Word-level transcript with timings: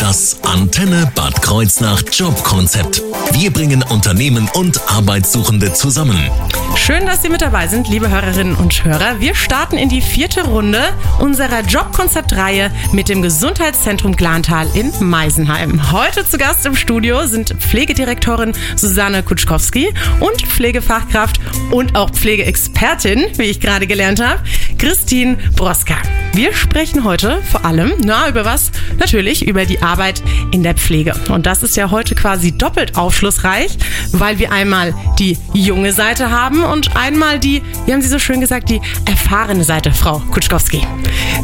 Das 0.00 0.38
Antenne 0.42 1.10
Bad 1.14 1.40
Kreuznach 1.42 2.02
Jobkonzept. 2.10 3.02
Wir 3.32 3.52
bringen 3.52 3.82
Unternehmen 3.82 4.48
und 4.54 4.80
Arbeitssuchende 4.88 5.72
zusammen. 5.72 6.30
Schön, 6.76 7.06
dass 7.06 7.22
Sie 7.22 7.28
mit 7.28 7.40
dabei 7.40 7.68
sind, 7.68 7.88
liebe 7.88 8.08
Hörerinnen 8.08 8.56
und 8.56 8.84
Hörer. 8.84 9.20
Wir 9.20 9.34
starten 9.34 9.76
in 9.76 9.88
die 9.88 10.00
vierte 10.00 10.44
Runde 10.44 10.82
unserer 11.18 11.60
Jobkonzeptreihe 11.62 12.70
mit 12.92 13.08
dem 13.08 13.22
Gesundheitszentrum 13.22 14.16
Glantal 14.16 14.68
in 14.74 14.92
Meisenheim. 15.00 15.92
Heute 15.92 16.28
zu 16.28 16.38
Gast 16.38 16.66
im 16.66 16.76
Studio 16.76 17.26
sind 17.26 17.50
Pflegedirektorin 17.58 18.52
Susanne 18.76 19.22
Kutschkowski 19.22 19.92
und 20.20 20.42
Pflegefachkraft 20.42 21.40
und 21.70 21.96
auch 21.96 22.10
Pflegeexpertin, 22.10 23.26
wie 23.36 23.44
ich 23.44 23.60
gerade 23.60 23.86
gelernt 23.86 24.20
habe, 24.20 24.42
Christine 24.78 25.36
Broska. 25.54 25.96
Wir 26.36 26.52
sprechen 26.52 27.04
heute 27.04 27.40
vor 27.50 27.64
allem, 27.64 27.94
na, 28.04 28.28
über 28.28 28.44
was? 28.44 28.70
Natürlich 28.98 29.46
über 29.48 29.64
die 29.64 29.80
Arbeit 29.80 30.22
in 30.50 30.62
der 30.62 30.74
Pflege. 30.74 31.14
Und 31.30 31.46
das 31.46 31.62
ist 31.62 31.76
ja 31.76 31.90
heute 31.90 32.14
quasi 32.14 32.52
doppelt 32.52 32.94
aufschlussreich, 32.94 33.78
weil 34.12 34.38
wir 34.38 34.52
einmal 34.52 34.94
die 35.18 35.38
junge 35.54 35.94
Seite 35.94 36.30
haben 36.30 36.62
und 36.62 36.94
einmal 36.94 37.38
die, 37.38 37.62
wie 37.86 37.92
haben 37.94 38.02
Sie 38.02 38.08
so 38.08 38.18
schön 38.18 38.42
gesagt, 38.42 38.68
die 38.68 38.82
erfahrene 39.06 39.64
Seite, 39.64 39.92
Frau 39.92 40.18
Kutschkowski. 40.30 40.86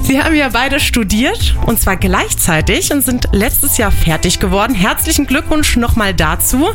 Sie 0.02 0.23
haben 0.23 0.35
ja 0.35 0.51
beide 0.51 0.79
studiert 0.79 1.57
und 1.65 1.80
zwar 1.80 1.97
gleichzeitig 1.97 2.93
und 2.93 3.02
sind 3.02 3.30
letztes 3.33 3.79
Jahr 3.79 3.93
fertig 3.93 4.41
geworden. 4.41 4.74
Herzlichen 4.74 5.27
Glückwunsch 5.27 5.74
nochmal 5.77 6.13
dazu. 6.13 6.69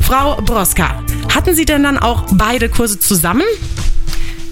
Frau 0.00 0.42
Broska, 0.42 1.04
hatten 1.32 1.54
Sie 1.54 1.66
denn 1.66 1.84
dann 1.84 1.98
auch 1.98 2.24
beide 2.32 2.68
Kurse 2.68 2.98
zusammen? 2.98 3.44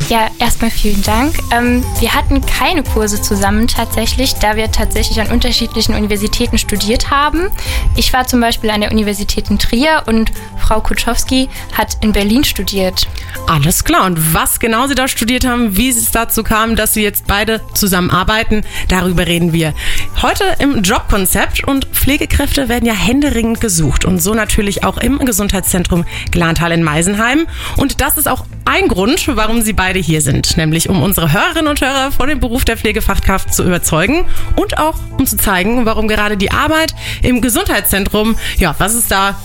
Ja, 0.09 0.30
erstmal 0.39 0.71
vielen 0.71 1.03
Dank. 1.03 1.37
Ähm, 1.51 1.85
wir 2.01 2.15
hatten 2.15 2.41
keine 2.47 2.83
Kurse 2.83 3.21
zusammen 3.21 3.69
tatsächlich, 3.69 4.33
da 4.37 4.57
wir 4.57 4.73
tatsächlich 4.73 5.21
an 5.21 5.31
unterschiedlichen 5.31 5.95
Universitäten 5.95 6.57
studiert 6.57 7.11
haben. 7.11 7.51
Ich 7.95 8.11
war 8.15 8.27
zum 8.27 8.41
Beispiel 8.41 8.71
an 8.71 8.81
der 8.81 8.91
Universität 8.91 9.51
in 9.51 9.59
Trier 9.59 10.05
und 10.06 10.33
Frau 10.56 10.81
Kutschowski 10.81 11.50
hat 11.77 11.98
in 12.00 12.12
Berlin 12.12 12.42
studiert. 12.42 13.06
Alles 13.47 13.84
klar. 13.84 14.06
Und 14.06 14.33
was 14.33 14.61
genau 14.61 14.87
Sie 14.87 14.95
da 14.95 15.09
studiert 15.09 15.47
haben, 15.47 15.77
wie 15.77 15.91
es 15.91 16.11
dazu 16.11 16.43
kam, 16.43 16.75
dass 16.75 16.95
Sie 16.95 17.03
jetzt 17.03 17.27
beide 17.27 17.61
zusammenarbeiten, 17.75 18.62
darüber 18.89 19.27
reden 19.27 19.53
wir 19.53 19.75
heute 20.22 20.45
im 20.59 20.83
Jobkonzept. 20.83 21.65
Und 21.65 21.84
Pflegekräfte 21.87 22.70
werden 22.70 22.87
ja 22.87 22.95
händeringend 22.95 23.61
gesucht 23.61 24.06
und 24.06 24.22
so 24.22 24.33
natürlich 24.33 24.84
auch 24.84 24.97
im 24.97 25.19
Gesundheitszentrum 25.19 26.06
Glantal 26.31 26.72
in 26.72 26.83
Meisenheim. 26.83 27.47
Und 27.77 28.00
das 28.00 28.17
ist 28.17 28.27
auch 28.27 28.47
ein 28.65 28.89
Grund, 28.89 29.28
warum 29.34 29.62
Sie 29.62 29.72
beide 29.72 29.97
hier 30.00 30.20
sind, 30.20 30.56
nämlich 30.56 30.88
um 30.88 31.02
unsere 31.02 31.32
Hörerinnen 31.32 31.68
und 31.68 31.80
Hörer 31.80 32.12
von 32.12 32.28
dem 32.28 32.41
Beruf 32.41 32.64
der 32.64 32.77
Pflegefachkraft 32.77 33.52
zu 33.52 33.64
überzeugen 33.64 34.27
und 34.56 34.78
auch 34.78 34.94
um 35.18 35.27
zu 35.27 35.36
zeigen, 35.36 35.86
warum 35.86 36.08
gerade 36.08 36.36
die 36.36 36.50
Arbeit 36.50 36.94
im 37.22 37.41
Gesundheitszentrum, 37.41 38.36
ja, 38.58 38.74
was 38.78 38.94
ist 38.94 39.10
da 39.10 39.36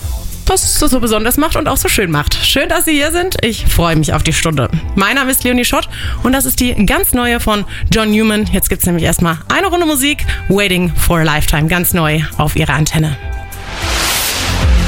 was 0.46 0.62
es 0.62 0.78
so 0.78 1.00
besonders 1.00 1.36
macht 1.36 1.56
und 1.56 1.68
auch 1.68 1.76
so 1.76 1.88
schön 1.88 2.10
macht. 2.10 2.34
Schön, 2.34 2.68
dass 2.68 2.84
Sie 2.84 2.92
hier 2.92 3.12
sind. 3.12 3.36
Ich 3.42 3.66
freue 3.66 3.96
mich 3.96 4.12
auf 4.12 4.22
die 4.22 4.32
Stunde. 4.32 4.68
Mein 4.94 5.16
Name 5.16 5.30
ist 5.30 5.44
Leonie 5.44 5.64
Schott 5.64 5.88
und 6.22 6.32
das 6.32 6.44
ist 6.44 6.60
die 6.60 6.74
ganz 6.86 7.12
neue 7.12 7.40
von 7.40 7.64
John 7.90 8.10
Newman. 8.10 8.46
Jetzt 8.52 8.68
gibt 8.68 8.82
es 8.82 8.86
nämlich 8.86 9.04
erstmal 9.04 9.38
eine 9.48 9.68
Runde 9.68 9.86
Musik. 9.86 10.24
Waiting 10.48 10.92
for 10.94 11.20
a 11.20 11.22
Lifetime. 11.22 11.68
Ganz 11.68 11.94
neu 11.94 12.20
auf 12.36 12.56
Ihrer 12.56 12.74
Antenne. 12.74 13.16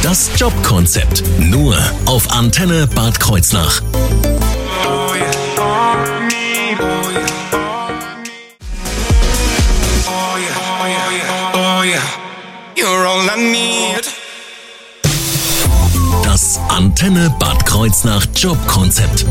Das 0.03 0.31
Jobkonzept. 0.37 1.25
Nur 1.41 1.77
auf 2.05 2.31
Antenne 2.31 2.87
Bad 2.87 3.19
Kreuznach. 3.19 3.83
Das 16.23 16.61
Antenne 16.69 17.35
Bad 17.39 17.65
Kreuznach 17.65 18.27
Jobkonzept. 18.35 19.25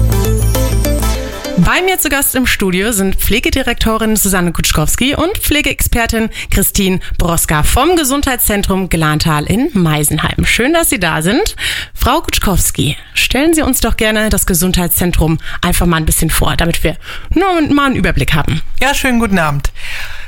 Bei 1.58 1.84
mir 1.84 2.00
zu 2.00 2.10
Gast 2.10 2.34
im 2.34 2.48
Studio 2.48 2.92
sind 2.92 3.16
Pflegedirektorin 3.16 4.16
Susanne 4.16 4.52
Kutschkowski 4.52 5.16
und 5.16 5.38
Pflegeexpertin 5.38 6.32
Christine 6.50 7.00
Broska 7.20 7.62
vom 7.62 7.96
Gesundheitszentrum 7.96 8.90
Glantal 8.90 9.46
in 9.46 9.70
Meisenheim. 9.74 10.44
Schön, 10.46 10.74
dass 10.74 10.90
Sie 10.90 11.00
da 11.00 11.22
sind. 11.22 11.56
Frau 11.94 12.22
Kutschkowski, 12.22 12.98
stellen 13.14 13.54
Sie 13.54 13.62
uns 13.62 13.80
doch 13.80 13.96
gerne 13.96 14.30
das 14.30 14.48
Gesundheitszentrum 14.48 15.38
einfach 15.62 15.86
mal 15.86 15.98
ein 15.98 16.06
bisschen 16.06 16.32
vor, 16.32 16.56
damit 16.58 16.84
wir 16.84 16.98
nur 17.30 17.62
mal 17.74 17.86
einen 17.86 17.96
Überblick 17.96 18.34
haben. 18.34 18.64
Ja, 18.82 18.96
schönen 18.96 19.20
guten 19.20 19.38
Abend. 19.38 19.72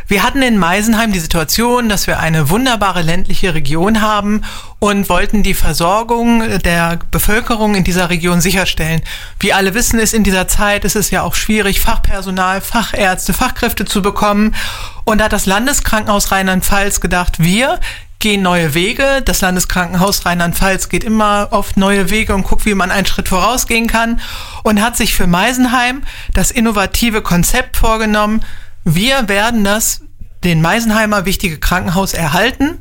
Wir 0.10 0.24
hatten 0.24 0.42
in 0.42 0.58
Meisenheim 0.58 1.12
die 1.12 1.20
Situation, 1.20 1.90
dass 1.90 2.08
wir 2.08 2.20
eine 2.20 2.50
wunderbare 2.50 3.02
ländliche 3.02 3.54
Region 3.54 4.02
haben 4.02 4.42
und 4.80 5.10
wollten 5.10 5.44
die 5.44 5.54
Versorgung 5.54 6.60
der 6.60 7.00
Bevölkerung 7.12 7.76
in 7.76 7.84
dieser 7.84 8.10
Region 8.10 8.40
sicherstellen. 8.40 9.02
Wie 9.42 9.52
alle 9.52 9.74
wissen, 9.74 10.00
ist 10.00 10.14
in 10.14 10.24
dieser 10.24 10.48
Zeit 10.48 10.86
ist 10.86 10.96
es 10.96 11.12
ja 11.12 11.24
auch 11.24 11.36
schwierig, 11.36 11.82
Fachpersonal, 11.82 12.62
Fachärzte, 12.62 13.34
Fachkräfte 13.34 13.84
zu 13.84 14.02
bekommen. 14.02 14.56
Und 15.04 15.18
da 15.18 15.26
hat 15.26 15.34
das 15.34 15.46
Landeskrankenhaus 15.46 16.32
Rheinland-Pfalz 16.32 17.02
gedacht, 17.02 17.40
wir 17.40 17.78
gehen 18.20 18.42
neue 18.42 18.74
Wege. 18.74 19.22
Das 19.26 19.42
Landeskrankenhaus 19.42 20.26
Rheinland-Pfalz 20.26 20.88
geht 20.88 21.04
immer 21.04 21.50
oft 21.52 21.76
neue 21.76 22.10
Wege 22.10 22.34
und 22.34 22.44
guckt, 22.44 22.66
wie 22.66 22.76
man 22.76 22.92
einen 22.92 23.06
Schritt 23.06 23.28
vorausgehen 23.28 23.88
kann 23.88 24.22
und 24.64 24.82
hat 24.82 24.96
sich 24.96 25.14
für 25.14 25.28
Meisenheim 25.28 26.04
das 26.34 26.50
innovative 26.50 27.22
Konzept 27.22 27.76
vorgenommen, 27.76 28.42
wir 28.90 29.28
werden 29.28 29.66
das, 29.66 30.02
den 30.46 30.62
Meisenheimer 30.62 31.26
wichtige 31.26 31.60
Krankenhaus 31.60 32.14
erhalten, 32.14 32.80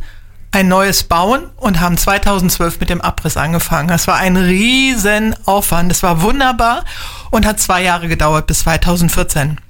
ein 0.52 0.68
neues 0.68 1.02
bauen 1.02 1.50
und 1.56 1.80
haben 1.80 1.98
2012 1.98 2.78
mit 2.78 2.90
dem 2.90 3.00
Abriss 3.00 3.36
angefangen. 3.36 3.88
Das 3.88 4.06
war 4.06 4.14
ein 4.14 4.36
riesen 4.36 5.34
Aufwand. 5.46 5.90
Das 5.90 6.04
war 6.04 6.22
wunderbar 6.22 6.84
und 7.32 7.44
hat 7.44 7.58
zwei 7.58 7.82
Jahre 7.82 8.06
gedauert 8.06 8.46
bis 8.46 8.60
2014. 8.60 9.60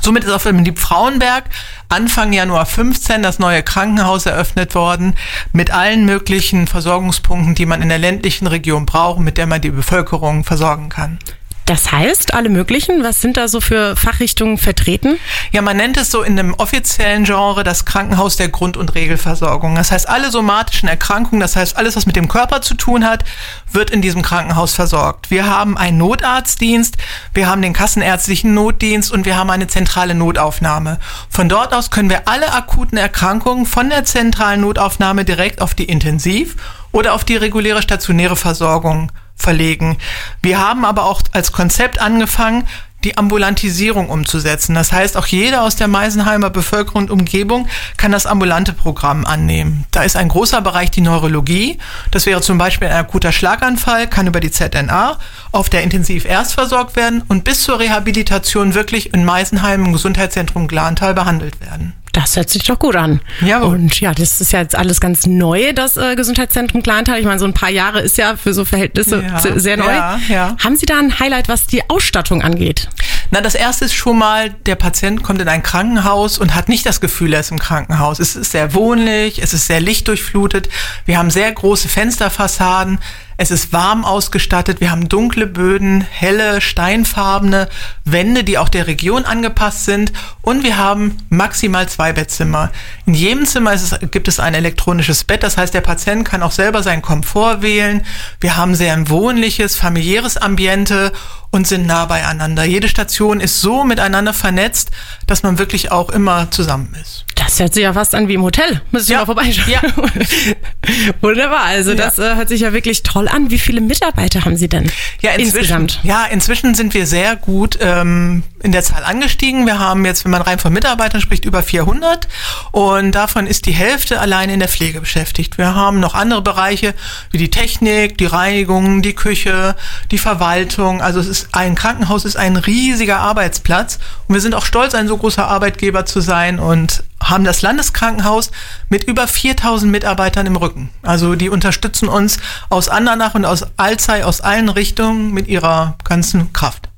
Somit 0.00 0.24
ist 0.24 0.32
auf 0.32 0.42
dem 0.42 0.64
Liebfrauenberg 0.64 1.44
Anfang 1.88 2.32
Januar 2.32 2.66
15 2.66 3.22
das 3.22 3.38
neue 3.38 3.62
Krankenhaus 3.62 4.26
eröffnet 4.26 4.74
worden 4.74 5.14
mit 5.52 5.70
allen 5.70 6.04
möglichen 6.04 6.66
Versorgungspunkten, 6.66 7.54
die 7.54 7.66
man 7.66 7.82
in 7.82 7.88
der 7.88 7.98
ländlichen 7.98 8.48
Region 8.48 8.84
braucht, 8.84 9.20
mit 9.20 9.38
der 9.38 9.46
man 9.46 9.60
die 9.60 9.70
Bevölkerung 9.70 10.42
versorgen 10.42 10.88
kann. 10.88 11.20
Das 11.64 11.92
heißt, 11.92 12.34
alle 12.34 12.48
möglichen, 12.48 13.04
was 13.04 13.20
sind 13.20 13.36
da 13.36 13.46
so 13.46 13.60
für 13.60 13.94
Fachrichtungen 13.94 14.58
vertreten? 14.58 15.18
Ja, 15.52 15.62
man 15.62 15.76
nennt 15.76 15.96
es 15.96 16.10
so 16.10 16.22
in 16.22 16.36
dem 16.36 16.54
offiziellen 16.54 17.24
Genre 17.24 17.62
das 17.62 17.84
Krankenhaus 17.84 18.36
der 18.36 18.48
Grund- 18.48 18.76
und 18.76 18.94
Regelversorgung. 18.96 19.76
Das 19.76 19.92
heißt, 19.92 20.08
alle 20.08 20.32
somatischen 20.32 20.88
Erkrankungen, 20.88 21.40
das 21.40 21.54
heißt, 21.54 21.76
alles, 21.76 21.94
was 21.94 22.04
mit 22.04 22.16
dem 22.16 22.26
Körper 22.26 22.62
zu 22.62 22.74
tun 22.74 23.04
hat, 23.06 23.24
wird 23.70 23.90
in 23.90 24.02
diesem 24.02 24.22
Krankenhaus 24.22 24.74
versorgt. 24.74 25.30
Wir 25.30 25.46
haben 25.46 25.78
einen 25.78 25.98
Notarztdienst, 25.98 26.96
wir 27.32 27.46
haben 27.46 27.62
den 27.62 27.74
kassenärztlichen 27.74 28.54
Notdienst 28.54 29.12
und 29.12 29.24
wir 29.24 29.36
haben 29.36 29.50
eine 29.50 29.68
zentrale 29.68 30.16
Notaufnahme. 30.16 30.98
Von 31.30 31.48
dort 31.48 31.74
aus 31.74 31.90
können 31.90 32.10
wir 32.10 32.26
alle 32.26 32.52
akuten 32.52 32.98
Erkrankungen 32.98 33.66
von 33.66 33.88
der 33.88 34.04
zentralen 34.04 34.62
Notaufnahme 34.62 35.24
direkt 35.24 35.62
auf 35.62 35.74
die 35.74 35.84
Intensiv- 35.84 36.56
oder 36.90 37.14
auf 37.14 37.24
die 37.24 37.36
reguläre 37.36 37.82
stationäre 37.82 38.36
Versorgung 38.36 39.12
verlegen. 39.42 39.98
Wir 40.40 40.58
haben 40.58 40.84
aber 40.84 41.04
auch 41.04 41.22
als 41.32 41.52
Konzept 41.52 42.00
angefangen, 42.00 42.66
die 43.04 43.16
Ambulantisierung 43.18 44.08
umzusetzen. 44.08 44.74
Das 44.74 44.92
heißt, 44.92 45.16
auch 45.16 45.26
jeder 45.26 45.62
aus 45.62 45.76
der 45.76 45.88
Meisenheimer 45.88 46.50
Bevölkerung 46.50 47.02
und 47.02 47.10
Umgebung 47.10 47.68
kann 47.96 48.12
das 48.12 48.26
ambulante 48.26 48.72
Programm 48.72 49.24
annehmen. 49.26 49.84
Da 49.90 50.02
ist 50.02 50.16
ein 50.16 50.28
großer 50.28 50.60
Bereich 50.60 50.90
die 50.90 51.00
Neurologie. 51.00 51.78
Das 52.10 52.26
wäre 52.26 52.40
zum 52.40 52.58
Beispiel 52.58 52.88
ein 52.88 52.94
akuter 52.94 53.32
Schlaganfall, 53.32 54.08
kann 54.08 54.26
über 54.26 54.40
die 54.40 54.50
ZNA 54.50 55.18
auf 55.50 55.68
der 55.68 55.82
Intensiv 55.82 56.24
erst 56.24 56.54
versorgt 56.54 56.96
werden 56.96 57.22
und 57.28 57.44
bis 57.44 57.62
zur 57.62 57.78
Rehabilitation 57.78 58.74
wirklich 58.74 59.12
in 59.12 59.24
Meisenheim 59.24 59.86
im 59.86 59.92
Gesundheitszentrum 59.92 60.68
Glantal 60.68 61.14
behandelt 61.14 61.60
werden. 61.60 61.94
Das 62.12 62.36
hört 62.36 62.50
sich 62.50 62.62
doch 62.64 62.78
gut 62.78 62.94
an. 62.94 63.20
Ja. 63.40 63.60
Und 63.60 63.98
ja, 64.00 64.12
das 64.12 64.40
ist 64.42 64.52
ja 64.52 64.60
jetzt 64.60 64.74
alles 64.74 65.00
ganz 65.00 65.26
neu, 65.26 65.72
das 65.72 65.96
äh, 65.96 66.14
Gesundheitszentrum 66.14 66.82
Kleintal. 66.82 67.18
Ich 67.18 67.24
meine, 67.24 67.38
so 67.38 67.46
ein 67.46 67.54
paar 67.54 67.70
Jahre 67.70 68.00
ist 68.00 68.18
ja 68.18 68.36
für 68.36 68.52
so 68.52 68.66
Verhältnisse 68.66 69.22
Ja, 69.22 69.40
sehr 69.58 69.78
neu. 69.78 69.86
ja, 69.86 70.20
ja. 70.28 70.56
Haben 70.62 70.76
Sie 70.76 70.84
da 70.84 70.98
ein 70.98 71.18
Highlight, 71.18 71.48
was 71.48 71.66
die 71.66 71.88
Ausstattung 71.88 72.42
angeht? 72.42 72.88
Na, 73.30 73.40
das 73.40 73.54
erste 73.54 73.86
ist 73.86 73.94
schon 73.94 74.18
mal, 74.18 74.50
der 74.66 74.74
Patient 74.74 75.22
kommt 75.22 75.40
in 75.40 75.48
ein 75.48 75.62
Krankenhaus 75.62 76.36
und 76.36 76.54
hat 76.54 76.68
nicht 76.68 76.84
das 76.84 77.00
Gefühl, 77.00 77.32
er 77.32 77.40
ist 77.40 77.50
im 77.50 77.58
Krankenhaus. 77.58 78.18
Es 78.20 78.36
ist 78.36 78.52
sehr 78.52 78.74
wohnlich, 78.74 79.40
es 79.42 79.54
ist 79.54 79.66
sehr 79.66 79.80
lichtdurchflutet. 79.80 80.68
Wir 81.06 81.16
haben 81.16 81.30
sehr 81.30 81.50
große 81.50 81.88
Fensterfassaden. 81.88 82.98
Es 83.42 83.50
ist 83.50 83.72
warm 83.72 84.04
ausgestattet. 84.04 84.80
Wir 84.80 84.92
haben 84.92 85.08
dunkle 85.08 85.48
Böden, 85.48 86.00
helle, 86.00 86.60
steinfarbene 86.60 87.68
Wände, 88.04 88.44
die 88.44 88.56
auch 88.56 88.68
der 88.68 88.86
Region 88.86 89.24
angepasst 89.24 89.84
sind 89.84 90.12
und 90.42 90.62
wir 90.62 90.76
haben 90.78 91.18
maximal 91.28 91.88
zwei 91.88 92.12
Bettzimmer. 92.12 92.70
In 93.04 93.14
jedem 93.14 93.44
Zimmer 93.44 93.72
es, 93.72 93.96
gibt 94.12 94.28
es 94.28 94.38
ein 94.38 94.54
elektronisches 94.54 95.24
Bett, 95.24 95.42
das 95.42 95.56
heißt, 95.56 95.74
der 95.74 95.80
Patient 95.80 96.24
kann 96.24 96.44
auch 96.44 96.52
selber 96.52 96.84
seinen 96.84 97.02
Komfort 97.02 97.62
wählen. 97.62 98.06
Wir 98.38 98.56
haben 98.56 98.76
sehr 98.76 98.92
ein 98.92 99.08
wohnliches, 99.08 99.74
familiäres 99.74 100.36
Ambiente 100.36 101.10
und 101.52 101.66
sind 101.66 101.86
nah 101.86 102.06
beieinander. 102.06 102.64
Jede 102.64 102.88
Station 102.88 103.38
ist 103.38 103.60
so 103.60 103.84
miteinander 103.84 104.32
vernetzt, 104.32 104.90
dass 105.26 105.42
man 105.42 105.58
wirklich 105.58 105.92
auch 105.92 106.08
immer 106.08 106.50
zusammen 106.50 106.96
ist. 107.00 107.26
Das 107.34 107.60
hört 107.60 107.74
sich 107.74 107.82
ja 107.82 107.92
fast 107.92 108.14
an 108.14 108.28
wie 108.28 108.34
im 108.34 108.42
Hotel. 108.42 108.80
Müssen 108.90 109.06
Sie 109.06 109.12
ja. 109.12 109.20
mal 109.20 109.26
vorbeischauen. 109.26 109.70
Ja. 109.70 109.82
Wunderbar. 111.20 111.64
Also 111.64 111.90
ja. 111.90 111.96
das 111.96 112.18
äh, 112.18 112.36
hört 112.36 112.48
sich 112.48 112.62
ja 112.62 112.72
wirklich 112.72 113.02
toll 113.02 113.28
an. 113.28 113.50
Wie 113.50 113.58
viele 113.58 113.80
Mitarbeiter 113.80 114.44
haben 114.44 114.56
Sie 114.56 114.68
denn 114.68 114.90
ja, 115.20 115.32
inzwischen, 115.32 115.56
insgesamt? 115.56 116.00
Ja, 116.02 116.24
inzwischen 116.24 116.74
sind 116.74 116.94
wir 116.94 117.06
sehr 117.06 117.36
gut 117.36 117.78
ähm, 117.82 118.42
in 118.62 118.72
der 118.72 118.82
Zahl 118.82 119.04
angestiegen. 119.04 119.66
Wir 119.66 119.78
haben 119.78 120.04
jetzt, 120.04 120.24
wenn 120.24 120.30
man 120.30 120.42
rein 120.42 120.58
von 120.58 120.72
Mitarbeitern 120.72 121.20
spricht, 121.20 121.44
über 121.44 121.62
400 121.62 122.28
und 122.70 123.12
davon 123.12 123.46
ist 123.46 123.66
die 123.66 123.72
Hälfte 123.72 124.20
allein 124.20 124.48
in 124.48 124.60
der 124.60 124.68
Pflege 124.68 125.00
beschäftigt. 125.00 125.58
Wir 125.58 125.74
haben 125.74 126.00
noch 126.00 126.14
andere 126.14 126.42
Bereiche 126.42 126.94
wie 127.30 127.38
die 127.38 127.50
Technik, 127.50 128.16
die 128.18 128.26
Reinigung, 128.26 129.02
die 129.02 129.14
Küche, 129.14 129.76
die 130.10 130.18
Verwaltung. 130.18 131.02
Also 131.02 131.20
es 131.20 131.26
ist 131.26 131.41
ein 131.52 131.74
Krankenhaus 131.74 132.24
ist 132.24 132.36
ein 132.36 132.56
riesiger 132.56 133.18
Arbeitsplatz 133.18 133.98
und 134.28 134.34
wir 134.34 134.40
sind 134.40 134.54
auch 134.54 134.64
stolz, 134.64 134.94
ein 134.94 135.08
so 135.08 135.16
großer 135.16 135.46
Arbeitgeber 135.46 136.06
zu 136.06 136.20
sein 136.20 136.58
und 136.58 137.02
haben 137.22 137.44
das 137.44 137.62
Landeskrankenhaus 137.62 138.50
mit 138.88 139.04
über 139.04 139.26
4000 139.26 139.90
Mitarbeitern 139.90 140.46
im 140.46 140.56
Rücken. 140.56 140.90
Also 141.02 141.34
die 141.34 141.48
unterstützen 141.48 142.08
uns 142.08 142.38
aus 142.68 142.88
Andernach 142.88 143.34
und 143.34 143.44
aus 143.44 143.64
Alzey, 143.76 144.22
aus 144.22 144.40
allen 144.40 144.68
Richtungen 144.68 145.32
mit 145.32 145.48
ihrer 145.48 145.96
ganzen 146.04 146.52
Kraft. 146.52 146.88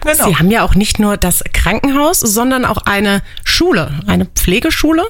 Genau. 0.00 0.28
Sie 0.28 0.36
haben 0.36 0.50
ja 0.50 0.62
auch 0.62 0.74
nicht 0.74 0.98
nur 0.98 1.16
das 1.16 1.42
Krankenhaus, 1.52 2.20
sondern 2.20 2.64
auch 2.64 2.78
eine 2.78 3.22
Schule, 3.44 4.00
eine 4.06 4.26
Pflegeschule. 4.26 5.04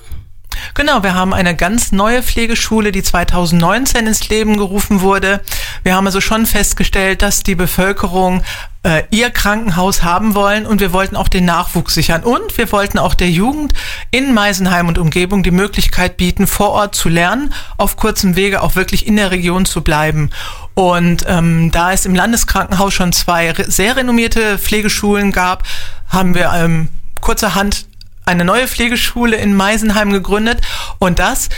Genau, 0.74 1.02
wir 1.02 1.14
haben 1.14 1.32
eine 1.34 1.56
ganz 1.56 1.92
neue 1.92 2.22
Pflegeschule, 2.22 2.92
die 2.92 3.02
2019 3.02 4.06
ins 4.06 4.28
Leben 4.28 4.56
gerufen 4.56 5.00
wurde. 5.00 5.40
Wir 5.82 5.94
haben 5.94 6.06
also 6.06 6.20
schon 6.20 6.46
festgestellt, 6.46 7.22
dass 7.22 7.42
die 7.42 7.54
Bevölkerung 7.54 8.42
äh, 8.86 9.02
ihr 9.10 9.30
Krankenhaus 9.30 10.02
haben 10.02 10.34
wollen 10.34 10.64
und 10.64 10.80
wir 10.80 10.92
wollten 10.92 11.16
auch 11.16 11.28
den 11.28 11.44
Nachwuchs 11.44 11.94
sichern 11.94 12.22
und 12.22 12.56
wir 12.56 12.70
wollten 12.70 12.98
auch 12.98 13.14
der 13.14 13.30
Jugend 13.30 13.72
in 14.10 14.32
Meisenheim 14.32 14.86
und 14.86 14.98
Umgebung 14.98 15.42
die 15.42 15.50
Möglichkeit 15.50 16.16
bieten, 16.16 16.46
vor 16.46 16.70
Ort 16.70 16.94
zu 16.94 17.08
lernen, 17.08 17.52
auf 17.76 17.96
kurzem 17.96 18.36
Wege 18.36 18.62
auch 18.62 18.76
wirklich 18.76 19.06
in 19.06 19.16
der 19.16 19.32
Region 19.32 19.64
zu 19.64 19.82
bleiben. 19.82 20.30
Und 20.74 21.24
ähm, 21.26 21.70
da 21.72 21.92
es 21.92 22.06
im 22.06 22.14
Landeskrankenhaus 22.14 22.94
schon 22.94 23.12
zwei 23.12 23.52
sehr 23.66 23.96
renommierte 23.96 24.58
Pflegeschulen 24.58 25.32
gab, 25.32 25.64
haben 26.08 26.34
wir 26.34 26.52
ähm, 26.54 26.88
kurzerhand 27.20 27.86
eine 28.26 28.44
neue 28.44 28.68
Pflegeschule 28.68 29.36
in 29.36 29.54
Meisenheim 29.54 30.12
gegründet 30.12 30.60
und 30.98 31.18
das 31.18 31.48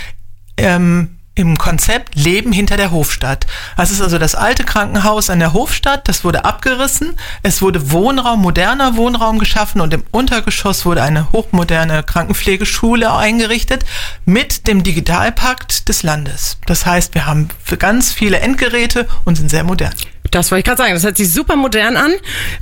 ähm, 0.57 1.19
im 1.39 1.57
Konzept 1.57 2.17
Leben 2.17 2.53
hinter 2.53 2.77
der 2.77 2.91
Hofstadt. 2.91 3.47
Das 3.77 3.93
ist 3.93 4.03
also 4.03 4.19
das 4.19 4.35
alte 4.35 4.65
Krankenhaus 4.65 5.31
an 5.31 5.39
der 5.39 5.53
Hofstadt, 5.53 6.09
das 6.09 6.25
wurde 6.25 6.45
abgerissen. 6.45 7.17
Es 7.43 7.63
wurde 7.63 7.93
Wohnraum, 7.93 8.43
moderner 8.43 8.97
Wohnraum 8.97 9.39
geschaffen 9.39 9.81
und 9.81 9.95
im 9.95 10.03
Untergeschoss 10.11 10.85
wurde 10.85 11.03
eine 11.03 11.31
hochmoderne 11.31 12.03
Krankenpflegeschule 12.03 13.15
eingerichtet 13.15 13.85
mit 14.25 14.67
dem 14.67 14.83
Digitalpakt 14.83 15.89
des 15.89 16.03
Landes. 16.03 16.59
Das 16.67 16.85
heißt, 16.85 17.15
wir 17.15 17.27
haben 17.27 17.49
für 17.63 17.77
ganz 17.77 18.13
viele 18.13 18.41
Endgeräte 18.41 19.07
und 19.25 19.37
sind 19.37 19.49
sehr 19.49 19.63
modern. 19.63 19.95
Das 20.31 20.51
wollte 20.51 20.61
ich 20.61 20.65
gerade 20.65 20.79
sagen. 20.79 20.95
Das 20.95 21.05
hört 21.05 21.17
sich 21.17 21.33
super 21.33 21.57
modern 21.57 21.97
an. 21.97 22.13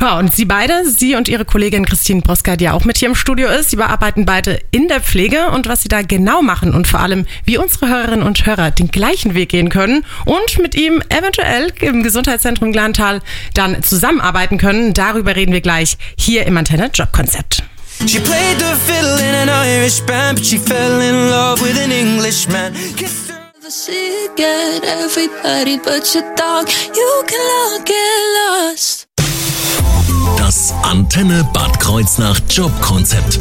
Ja, 0.00 0.18
und 0.18 0.34
Sie 0.34 0.44
beide, 0.44 0.88
Sie 0.88 1.16
und 1.16 1.28
Ihre 1.28 1.44
Kollegin 1.44 1.84
Christine 1.84 2.22
Broska, 2.22 2.56
die 2.56 2.64
ja 2.64 2.72
auch 2.72 2.84
mit 2.84 2.98
hier 2.98 3.08
im 3.08 3.14
Studio 3.14 3.48
ist, 3.48 3.70
Sie 3.70 3.76
bearbeiten 3.76 4.24
beide 4.24 4.60
in 4.70 4.88
der 4.88 5.00
Pflege 5.00 5.50
und 5.50 5.68
was 5.68 5.82
Sie 5.82 5.88
da 5.88 6.02
genau 6.02 6.42
machen 6.42 6.72
und 6.72 6.86
vor 6.86 7.00
allem, 7.00 7.26
wie 7.44 7.58
unsere 7.58 7.88
Hörerinnen 7.88 8.24
und 8.24 8.46
Hörer 8.46 8.70
den 8.70 8.90
gleichen 8.90 9.34
Weg 9.34 9.50
gehen 9.50 9.68
können 9.68 10.04
und 10.24 10.58
mit 10.60 10.74
ihm 10.74 11.02
eventuell 11.08 11.72
im 11.80 12.02
Gesundheitszentrum 12.02 12.72
Glantal 12.72 13.20
dann 13.54 13.82
zusammenarbeiten 13.82 14.58
können. 14.58 14.92
Darüber 14.94 15.36
reden 15.36 15.52
wir 15.52 15.60
gleich 15.60 15.96
hier 16.18 16.46
im 16.46 16.56
Antenne 16.56 16.90
Job 16.92 17.12
Konzept. 17.12 17.62
She 18.06 18.20
played 18.20 18.58
the 18.58 18.74
fiddle 18.86 19.18
in 19.18 19.34
an 19.34 19.48
Irish 19.48 20.00
band, 20.02 20.36
but 20.36 20.44
she 20.44 20.58
fell 20.58 21.00
in 21.00 21.30
love 21.30 21.62
with 21.62 21.78
an 21.78 21.90
Englishman. 21.90 22.74
See 23.76 24.25
again, 24.32 24.81
everybody 24.84 25.76
but 25.76 26.14
your 26.14 26.25
dog. 26.34 26.67
You 26.94 27.25
can 27.26 27.84
get 27.84 27.94
lost. 28.38 29.06
Das 30.38 30.73
Antenne 30.82 31.46
Bad 31.52 31.78
Kreuznach 31.78 32.40
Jobkonzept. 32.49 33.38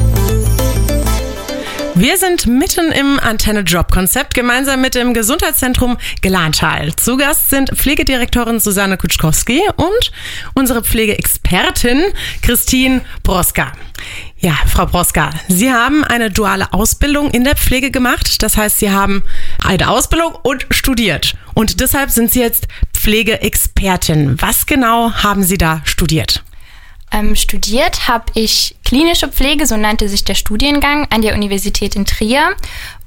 Wir 1.94 2.18
sind 2.18 2.48
mitten 2.48 2.92
im 2.92 3.18
Antenne-Job-Konzept 3.18 4.34
gemeinsam 4.34 4.82
mit 4.82 4.96
dem 4.96 5.14
Gesundheitszentrum 5.14 5.98
Glantal. 6.22 6.94
Zu 6.98 7.16
Gast 7.16 7.50
sind 7.50 7.70
Pflegedirektorin 7.70 8.60
Susanne 8.60 8.98
Kutschkowski 8.98 9.62
und 9.78 10.12
unsere 10.54 10.84
Pflegeexpertin 10.84 12.12
Christine 12.42 13.00
Broska. 13.24 13.72
Ja, 14.38 14.54
Frau 14.68 14.86
Broska, 14.86 15.32
Sie 15.48 15.72
haben 15.72 16.04
eine 16.04 16.30
duale 16.30 16.74
Ausbildung 16.74 17.32
in 17.32 17.46
der 17.46 17.56
Pflege 17.56 17.90
gemacht. 17.90 18.44
Das 18.44 18.58
heißt, 18.58 18.80
Sie 18.80 18.92
haben 18.92 19.24
eine 19.64 19.90
Ausbildung 19.90 20.36
und 20.44 20.68
studiert. 20.72 21.36
Und 21.54 21.80
deshalb 21.80 22.12
sind 22.12 22.32
Sie 22.32 22.42
jetzt 22.42 22.68
Pflegeexpertin. 22.94 24.42
Was 24.42 24.66
genau 24.66 25.12
haben 25.14 25.44
Sie 25.44 25.58
da 25.58 25.82
studiert? 25.86 26.44
Ähm, 27.16 27.38
studiert 27.38 28.10
habe 28.10 28.26
ich 28.34 28.76
klinische 28.84 29.30
Pflege, 29.30 29.66
so 29.66 29.78
nannte 29.78 30.10
sich 30.10 30.26
der 30.26 30.36
Studiengang, 30.36 31.08
an 31.12 31.22
der 31.22 31.34
Universität 31.34 31.96
in 31.96 32.06
Trier. 32.06 32.58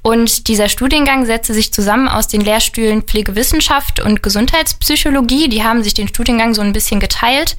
Und 0.01 0.47
dieser 0.47 0.67
Studiengang 0.67 1.27
setzte 1.27 1.53
sich 1.53 1.71
zusammen 1.71 2.07
aus 2.07 2.27
den 2.27 2.41
Lehrstühlen 2.41 3.03
Pflegewissenschaft 3.03 3.99
und 3.99 4.23
Gesundheitspsychologie. 4.23 5.47
Die 5.47 5.63
haben 5.63 5.83
sich 5.83 5.93
den 5.93 6.07
Studiengang 6.07 6.55
so 6.55 6.61
ein 6.63 6.73
bisschen 6.73 6.99
geteilt. 6.99 7.55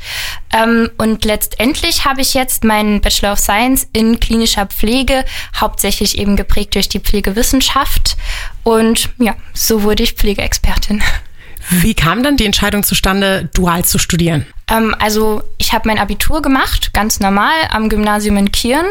Ähm, 0.52 0.90
und 0.98 1.24
letztendlich 1.24 2.04
habe 2.04 2.20
ich 2.20 2.34
jetzt 2.34 2.64
meinen 2.64 3.00
Bachelor 3.00 3.34
of 3.34 3.38
Science 3.38 3.86
in 3.92 4.18
klinischer 4.18 4.66
Pflege, 4.66 5.24
hauptsächlich 5.54 6.18
eben 6.18 6.34
geprägt 6.34 6.74
durch 6.74 6.88
die 6.88 6.98
Pflegewissenschaft. 6.98 8.16
Und 8.64 9.10
ja, 9.18 9.36
so 9.54 9.84
wurde 9.84 10.02
ich 10.02 10.14
Pflegeexpertin. 10.14 11.00
Wie 11.70 11.94
kam 11.94 12.22
dann 12.22 12.36
die 12.36 12.46
Entscheidung 12.46 12.82
zustande, 12.82 13.48
dual 13.54 13.84
zu 13.84 13.98
studieren? 13.98 14.46
Ähm, 14.68 14.94
also 14.98 15.42
ich 15.58 15.72
habe 15.72 15.88
mein 15.88 15.98
Abitur 15.98 16.42
gemacht, 16.42 16.92
ganz 16.92 17.20
normal, 17.20 17.54
am 17.70 17.88
Gymnasium 17.88 18.36
in 18.36 18.52
Kirn. 18.52 18.86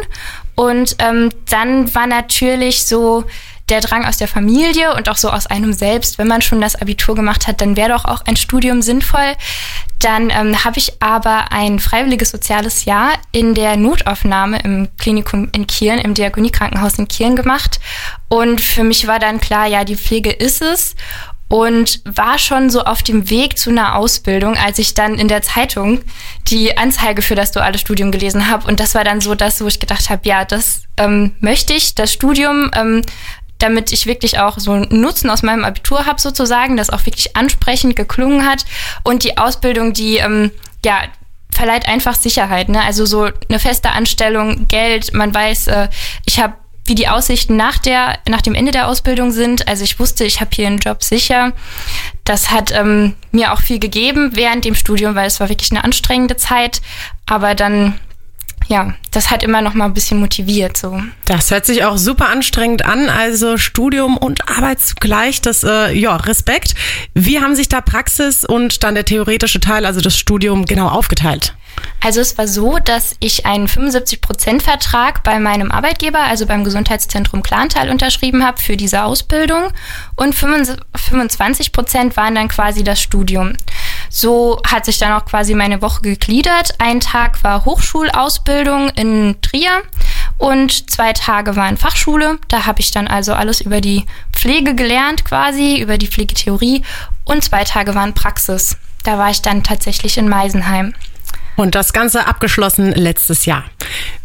Und 0.56 0.96
ähm, 1.00 1.30
dann 1.50 1.94
war 1.94 2.08
natürlich 2.08 2.86
so 2.86 3.26
der 3.70 3.82
Drang 3.82 4.06
aus 4.06 4.18
der 4.18 4.28
Familie 4.28 4.96
und 4.96 5.10
auch 5.10 5.18
so 5.18 5.30
aus 5.30 5.46
einem 5.46 5.74
selbst, 5.74 6.18
wenn 6.18 6.28
man 6.28 6.42
schon 6.42 6.60
das 6.60 6.76
Abitur 6.76 7.16
gemacht 7.16 7.48
hat, 7.48 7.62
dann 7.62 7.78
wäre 7.78 7.90
doch 7.90 8.06
auch 8.06 8.22
ein 8.26 8.36
Studium 8.36 8.82
sinnvoll. 8.82 9.36
Dann 10.00 10.30
ähm, 10.30 10.64
habe 10.64 10.80
ich 10.80 11.02
aber 11.02 11.52
ein 11.52 11.80
freiwilliges 11.80 12.32
soziales 12.32 12.86
Jahr 12.86 13.12
in 13.32 13.54
der 13.54 13.78
Notaufnahme 13.78 14.60
im 14.60 14.88
Klinikum 14.98 15.50
in 15.54 15.68
Kirn, 15.68 16.00
im 16.00 16.14
Diakoniekrankenhaus 16.14 16.98
in 16.98 17.08
Kirn 17.08 17.36
gemacht. 17.36 17.80
Und 18.28 18.62
für 18.62 18.84
mich 18.84 19.08
war 19.08 19.20
dann 19.20 19.40
klar, 19.40 19.68
ja, 19.68 19.84
die 19.84 19.98
Pflege 19.98 20.32
ist 20.32 20.62
es 20.62 20.96
und 21.50 22.02
war 22.06 22.38
schon 22.38 22.70
so 22.70 22.84
auf 22.84 23.04
dem 23.04 23.30
Weg 23.30 23.58
zu 23.58 23.72
einer 23.72 23.96
Ausbildung, 23.96 24.56
als 24.56 24.78
ich 24.80 24.94
dann 24.94 25.16
in 25.16 25.28
der 25.28 25.42
Zeitung 25.42 26.02
die 26.48 26.78
Anzeige 26.78 27.22
für 27.22 27.36
das 27.36 27.52
duale 27.52 27.80
Studium 27.80 28.12
gelesen 28.12 28.50
habe. 28.50 28.68
Und 28.68 28.80
das 28.80 28.96
war 28.96 29.04
dann 29.04 29.20
so 29.20 29.36
das, 29.36 29.60
wo 29.60 29.68
ich 29.68 29.80
gedacht 29.80 30.10
habe, 30.10 30.22
ja, 30.24 30.46
das 30.46 30.84
ähm, 30.98 31.36
möchte 31.40 31.74
ich, 31.74 31.96
das 31.96 32.14
Studium, 32.14 32.70
ähm, 32.76 33.02
damit 33.58 33.92
ich 33.92 34.06
wirklich 34.06 34.40
auch 34.40 34.60
so 34.60 34.72
einen 34.72 35.02
Nutzen 35.02 35.30
aus 35.30 35.42
meinem 35.42 35.66
Abitur 35.66 36.06
habe 36.06 36.22
sozusagen, 36.22 36.78
das 36.78 36.92
auch 36.92 37.06
wirklich 37.06 37.36
ansprechend 37.36 37.96
geklungen 37.96 38.46
hat. 38.46 38.66
Und 39.04 39.24
die 39.24 39.38
Ausbildung, 39.38 39.94
die, 39.94 40.18
ähm, 40.18 40.52
ja, 40.86 41.02
verleiht 41.52 41.88
einfach 41.88 42.14
Sicherheit. 42.14 42.70
Ne? 42.70 42.82
Also 42.82 43.06
so 43.06 43.28
eine 43.50 43.60
feste 43.60 43.90
Anstellung, 43.90 44.68
Geld, 44.68 45.14
man 45.14 45.34
weiß, 45.34 45.68
äh, 45.68 45.90
ich 46.26 46.40
habe 46.40 46.54
wie 46.90 46.96
die 46.96 47.08
Aussichten 47.08 47.56
nach, 47.56 47.78
der, 47.78 48.20
nach 48.28 48.42
dem 48.42 48.56
Ende 48.56 48.72
der 48.72 48.88
Ausbildung 48.88 49.32
sind. 49.32 49.68
Also 49.68 49.84
ich 49.84 50.00
wusste, 50.00 50.26
ich 50.26 50.42
habe 50.42 50.50
hier 50.54 50.68
einen 50.68 50.80
Job 50.80 51.04
sicher. 51.04 51.54
Das 52.26 52.52
hat 52.52 52.72
ähm, 52.72 53.16
mir 53.32 53.54
auch 53.54 53.62
viel 53.62 53.80
gegeben 53.80 54.32
während 54.34 54.66
dem 54.66 54.76
Studium, 54.76 55.16
weil 55.16 55.28
es 55.28 55.40
war 55.40 55.50
wirklich 55.50 55.72
eine 55.72 55.84
anstrengende 55.84 56.36
Zeit. 56.36 56.82
Aber 57.26 57.56
dann 57.56 58.00
ja, 58.70 58.94
das 59.12 59.32
hat 59.32 59.42
immer 59.42 59.62
noch 59.62 59.74
mal 59.74 59.86
ein 59.86 59.96
bisschen 59.96 60.20
motiviert 60.20 60.78
so. 60.78 61.02
Das 61.26 61.50
hört 61.50 61.66
sich 61.66 61.84
auch 61.86 61.98
super 61.98 62.30
anstrengend 62.30 62.86
an, 62.86 63.10
also 63.10 63.58
Studium 63.58 64.16
und 64.16 64.48
Arbeit 64.48 64.80
zugleich, 64.80 65.42
das 65.42 65.64
äh, 65.64 65.92
ja, 65.98 66.16
Respekt. 66.16 66.76
Wie 67.16 67.40
haben 67.40 67.56
sich 67.56 67.68
da 67.68 67.82
Praxis 67.82 68.46
und 68.46 68.84
dann 68.84 68.94
der 68.94 69.06
theoretische 69.06 69.60
Teil, 69.60 69.88
also 69.88 70.02
das 70.02 70.16
Studium 70.16 70.66
genau 70.66 70.88
aufgeteilt? 70.88 71.56
Also 72.02 72.22
es 72.22 72.38
war 72.38 72.48
so, 72.48 72.80
dass 72.80 73.16
ich 73.20 73.46
einen 73.46 73.68
75-Prozent-Vertrag 73.68 75.24
bei 75.24 75.40
meinem 75.40 75.70
Arbeitgeber, 75.70 76.20
also 76.20 76.46
beim 76.46 76.64
Gesundheitszentrum 76.64 77.44
Klantal, 77.44 77.90
unterschrieben 77.90 78.46
habe 78.46 78.62
für 78.62 78.78
diese 78.78 79.04
Ausbildung 79.04 79.72
und 80.16 80.34
25 80.34 81.74
Prozent 81.74 82.16
waren 82.16 82.36
dann 82.36 82.48
quasi 82.48 82.84
das 82.84 83.02
Studium. 83.02 83.54
So 84.10 84.62
hat 84.66 84.86
sich 84.86 84.98
dann 84.98 85.12
auch 85.12 85.26
quasi 85.26 85.54
meine 85.54 85.82
Woche 85.82 86.02
gegliedert. 86.02 86.74
Ein 86.80 87.00
Tag 87.00 87.44
war 87.44 87.66
Hochschulausbildung 87.66 88.90
in 88.90 89.36
Trier 89.42 89.82
Und 90.38 90.90
zwei 90.90 91.14
Tage 91.14 91.56
waren 91.56 91.78
Fachschule. 91.78 92.40
Da 92.48 92.66
habe 92.66 92.80
ich 92.80 92.92
dann 92.92 93.08
also 93.08 93.34
alles 93.34 93.62
über 93.62 93.82
die 93.82 94.06
Pflege 94.34 94.74
gelernt, 94.74 95.26
quasi, 95.26 95.80
über 95.80 95.98
die 95.98 96.08
Pflegetheorie. 96.08 96.84
Und 97.26 97.44
zwei 97.44 97.66
Tage 97.66 97.94
waren 97.94 98.14
Praxis. 98.14 98.78
Da 99.04 99.18
war 99.18 99.30
ich 99.30 99.42
dann 99.42 99.64
tatsächlich 99.64 100.18
in 100.18 100.30
Meisenheim. 100.30 100.94
Und 101.60 101.76
das 101.76 101.92
Ganze 101.92 102.26
abgeschlossen 102.26 102.94
letztes 102.94 103.46
Jahr. 103.46 103.66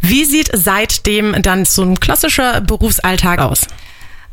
Wie 0.00 0.24
sieht 0.24 0.50
seitdem 0.52 1.42
dann 1.42 1.64
so 1.64 1.82
ein 1.82 1.98
klassischer 1.98 2.60
Berufsalltag 2.60 3.40
aus? 3.40 3.62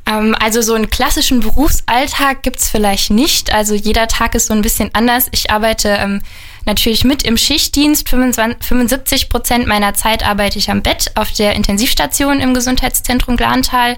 Ähm, 0.06 0.36
also 0.40 0.62
so 0.62 0.76
einen 0.76 0.88
klassischen 0.92 1.40
Berufsalltag 1.40 2.44
gibt's 2.44 2.70
vielleicht 2.70 3.10
nicht. 3.10 3.52
Also 3.56 3.74
jeder 3.74 4.08
Tag 4.08 4.36
ist 4.36 4.46
so 4.46 4.54
ein 4.54 4.62
bisschen 4.62 4.92
anders. 4.94 5.30
Ich 5.32 5.50
arbeite 5.50 5.90
ähm, 5.90 6.22
natürlich 6.66 7.04
mit 7.04 7.24
im 7.24 7.38
Schichtdienst. 7.38 8.08
25, 8.08 8.68
75 8.68 9.30
Prozent 9.30 9.66
meiner 9.66 9.96
Zeit 9.96 10.24
arbeite 10.24 10.60
ich 10.60 10.70
am 10.70 10.84
Bett 10.84 11.10
auf 11.16 11.32
der 11.32 11.56
Intensivstation 11.56 12.40
im 12.40 12.54
Gesundheitszentrum 12.54 13.36
Glantal. 13.36 13.98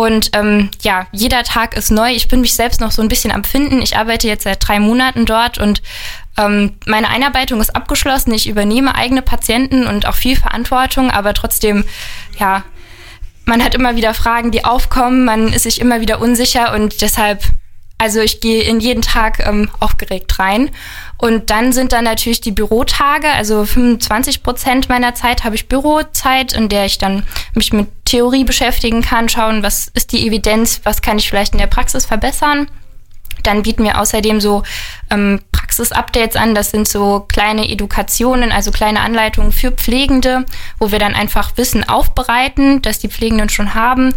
Und 0.00 0.30
ähm, 0.32 0.70
ja, 0.80 1.06
jeder 1.12 1.42
Tag 1.42 1.76
ist 1.76 1.90
neu. 1.90 2.10
Ich 2.12 2.26
bin 2.26 2.40
mich 2.40 2.54
selbst 2.54 2.80
noch 2.80 2.90
so 2.90 3.02
ein 3.02 3.08
bisschen 3.08 3.32
am 3.32 3.44
Finden. 3.44 3.82
Ich 3.82 3.98
arbeite 3.98 4.28
jetzt 4.28 4.44
seit 4.44 4.66
drei 4.66 4.80
Monaten 4.80 5.26
dort 5.26 5.58
und 5.58 5.82
ähm, 6.38 6.78
meine 6.86 7.10
Einarbeitung 7.10 7.60
ist 7.60 7.76
abgeschlossen. 7.76 8.32
Ich 8.32 8.48
übernehme 8.48 8.94
eigene 8.94 9.20
Patienten 9.20 9.86
und 9.86 10.06
auch 10.06 10.14
viel 10.14 10.36
Verantwortung, 10.36 11.10
aber 11.10 11.34
trotzdem, 11.34 11.84
ja, 12.38 12.64
man 13.44 13.62
hat 13.62 13.74
immer 13.74 13.94
wieder 13.94 14.14
Fragen, 14.14 14.50
die 14.50 14.64
aufkommen, 14.64 15.26
man 15.26 15.52
ist 15.52 15.64
sich 15.64 15.82
immer 15.82 16.00
wieder 16.00 16.20
unsicher 16.20 16.72
und 16.74 17.02
deshalb, 17.02 17.42
also 18.00 18.20
ich 18.20 18.40
gehe 18.40 18.62
in 18.62 18.80
jeden 18.80 19.02
Tag 19.02 19.46
ähm, 19.46 19.68
aufgeregt 19.78 20.38
rein. 20.38 20.70
Und 21.18 21.50
dann 21.50 21.70
sind 21.74 21.92
dann 21.92 22.04
natürlich 22.04 22.40
die 22.40 22.50
Bürotage, 22.50 23.28
also 23.28 23.66
25 23.66 24.42
Prozent 24.42 24.88
meiner 24.88 25.14
Zeit 25.14 25.44
habe 25.44 25.54
ich 25.54 25.68
Bürozeit, 25.68 26.54
in 26.54 26.70
der 26.70 26.86
ich 26.86 26.96
dann 26.96 27.24
mich 27.54 27.74
mit 27.74 27.88
Theorie 28.06 28.44
beschäftigen 28.44 29.02
kann, 29.02 29.28
schauen, 29.28 29.62
was 29.62 29.88
ist 29.88 30.12
die 30.12 30.26
Evidenz, 30.26 30.80
was 30.84 31.02
kann 31.02 31.18
ich 31.18 31.28
vielleicht 31.28 31.52
in 31.52 31.58
der 31.58 31.66
Praxis 31.66 32.06
verbessern. 32.06 32.70
Dann 33.42 33.62
bieten 33.62 33.84
wir 33.84 34.00
außerdem 34.00 34.40
so 34.40 34.62
ähm, 35.10 35.42
Praxis-Updates 35.52 36.36
an. 36.36 36.54
Das 36.54 36.70
sind 36.70 36.88
so 36.88 37.26
kleine 37.28 37.68
Edukationen, 37.70 38.50
also 38.50 38.70
kleine 38.70 39.00
Anleitungen 39.00 39.52
für 39.52 39.72
Pflegende, 39.72 40.46
wo 40.78 40.90
wir 40.90 40.98
dann 40.98 41.14
einfach 41.14 41.52
Wissen 41.56 41.86
aufbereiten, 41.86 42.80
das 42.80 42.98
die 42.98 43.08
Pflegenden 43.08 43.50
schon 43.50 43.74
haben 43.74 44.14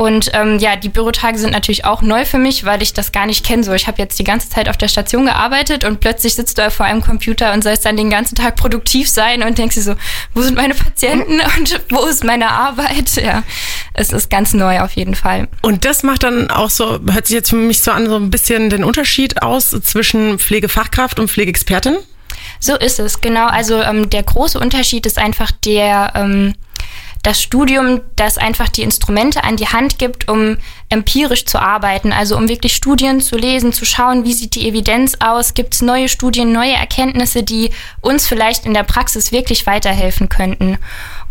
und 0.00 0.30
ähm, 0.32 0.58
ja, 0.58 0.76
die 0.76 0.88
Bürotage 0.88 1.36
sind 1.36 1.50
natürlich 1.50 1.84
auch 1.84 2.00
neu 2.00 2.24
für 2.24 2.38
mich, 2.38 2.64
weil 2.64 2.80
ich 2.80 2.94
das 2.94 3.12
gar 3.12 3.26
nicht 3.26 3.44
kenne. 3.44 3.62
So, 3.64 3.74
ich 3.74 3.86
habe 3.86 3.98
jetzt 3.98 4.18
die 4.18 4.24
ganze 4.24 4.48
Zeit 4.48 4.66
auf 4.70 4.78
der 4.78 4.88
Station 4.88 5.26
gearbeitet 5.26 5.84
und 5.84 6.00
plötzlich 6.00 6.36
sitzt 6.36 6.56
du 6.56 6.70
vor 6.70 6.86
einem 6.86 7.02
Computer 7.02 7.52
und 7.52 7.62
sollst 7.62 7.84
dann 7.84 7.98
den 7.98 8.08
ganzen 8.08 8.34
Tag 8.34 8.56
produktiv 8.56 9.10
sein 9.10 9.42
und 9.42 9.58
denkst 9.58 9.74
dir 9.74 9.82
so, 9.82 9.94
wo 10.32 10.40
sind 10.40 10.56
meine 10.56 10.72
Patienten 10.72 11.42
und 11.58 11.82
wo 11.90 12.06
ist 12.06 12.24
meine 12.24 12.50
Arbeit? 12.50 13.14
Ja, 13.16 13.42
es 13.92 14.10
ist 14.10 14.30
ganz 14.30 14.54
neu 14.54 14.80
auf 14.80 14.92
jeden 14.92 15.14
Fall. 15.14 15.48
Und 15.60 15.84
das 15.84 16.02
macht 16.02 16.22
dann 16.22 16.50
auch 16.50 16.70
so, 16.70 16.98
hört 17.12 17.26
sich 17.26 17.34
jetzt 17.34 17.50
für 17.50 17.56
mich 17.56 17.82
so 17.82 17.90
an, 17.90 18.06
so 18.06 18.16
ein 18.16 18.30
bisschen 18.30 18.70
den 18.70 18.84
Unterschied 18.84 19.42
aus 19.42 19.68
zwischen 19.82 20.38
Pflegefachkraft 20.38 21.20
und 21.20 21.30
Pflegeexpertin? 21.30 21.98
So 22.58 22.74
ist 22.74 23.00
es, 23.00 23.20
genau. 23.20 23.48
Also 23.48 23.82
ähm, 23.82 24.08
der 24.08 24.22
große 24.22 24.58
Unterschied 24.58 25.04
ist 25.04 25.18
einfach 25.18 25.50
der, 25.50 26.12
ähm, 26.14 26.54
das 27.22 27.42
Studium, 27.42 28.00
das 28.16 28.38
einfach 28.38 28.68
die 28.68 28.82
Instrumente 28.82 29.44
an 29.44 29.56
die 29.56 29.68
Hand 29.68 29.98
gibt, 29.98 30.28
um 30.28 30.56
empirisch 30.88 31.44
zu 31.44 31.58
arbeiten, 31.60 32.12
also 32.12 32.36
um 32.36 32.48
wirklich 32.48 32.74
Studien 32.74 33.20
zu 33.20 33.36
lesen, 33.36 33.72
zu 33.72 33.84
schauen, 33.84 34.24
wie 34.24 34.32
sieht 34.32 34.54
die 34.54 34.66
Evidenz 34.66 35.16
aus, 35.20 35.54
gibt 35.54 35.74
es 35.74 35.82
neue 35.82 36.08
Studien, 36.08 36.52
neue 36.52 36.72
Erkenntnisse, 36.72 37.42
die 37.42 37.70
uns 38.00 38.26
vielleicht 38.26 38.64
in 38.64 38.74
der 38.74 38.84
Praxis 38.84 39.32
wirklich 39.32 39.66
weiterhelfen 39.66 40.28
könnten. 40.28 40.78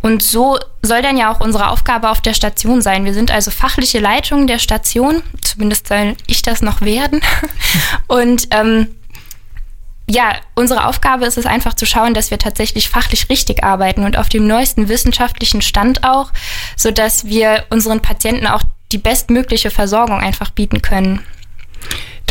Und 0.02 0.22
so 0.22 0.60
soll 0.82 1.02
dann 1.02 1.18
ja 1.18 1.32
auch 1.32 1.42
unsere 1.42 1.70
Aufgabe 1.70 2.10
auf 2.10 2.22
der 2.22 2.34
Station 2.34 2.82
sein. 2.82 3.04
Wir 3.04 3.14
sind 3.14 3.32
also 3.32 3.52
fachliche 3.52 4.00
Leitung 4.00 4.48
der 4.48 4.60
Station, 4.60 5.24
zumindest 5.42 5.88
soll 5.88 6.16
ich 6.28 6.42
das 6.42 6.62
noch 6.62 6.82
werden. 6.82 7.20
Und 8.08 8.48
ähm, 8.52 8.96
ja, 10.10 10.36
unsere 10.56 10.86
Aufgabe 10.86 11.28
ist 11.28 11.38
es 11.38 11.46
einfach 11.46 11.76
zu 11.76 11.86
schauen, 11.86 12.16
dass 12.16 12.32
wir 12.32 12.40
tatsächlich 12.40 12.90
fachlich 12.90 13.30
richtig 13.30 13.64
arbeiten 13.64 14.04
und 14.04 14.18
auf 14.18 14.28
dem 14.28 14.48
neuesten 14.48 14.90
wissenschaftlichen 14.90 15.62
Stand 15.62 16.04
auch, 16.04 16.32
so 16.76 16.90
dass 16.90 17.26
wir 17.26 17.66
unseren 17.70 18.02
Patienten 18.02 18.48
auch 18.48 18.64
die 18.92 18.98
bestmögliche 18.98 19.70
Versorgung 19.70 20.20
einfach 20.20 20.50
bieten 20.50 20.82
können. 20.82 21.24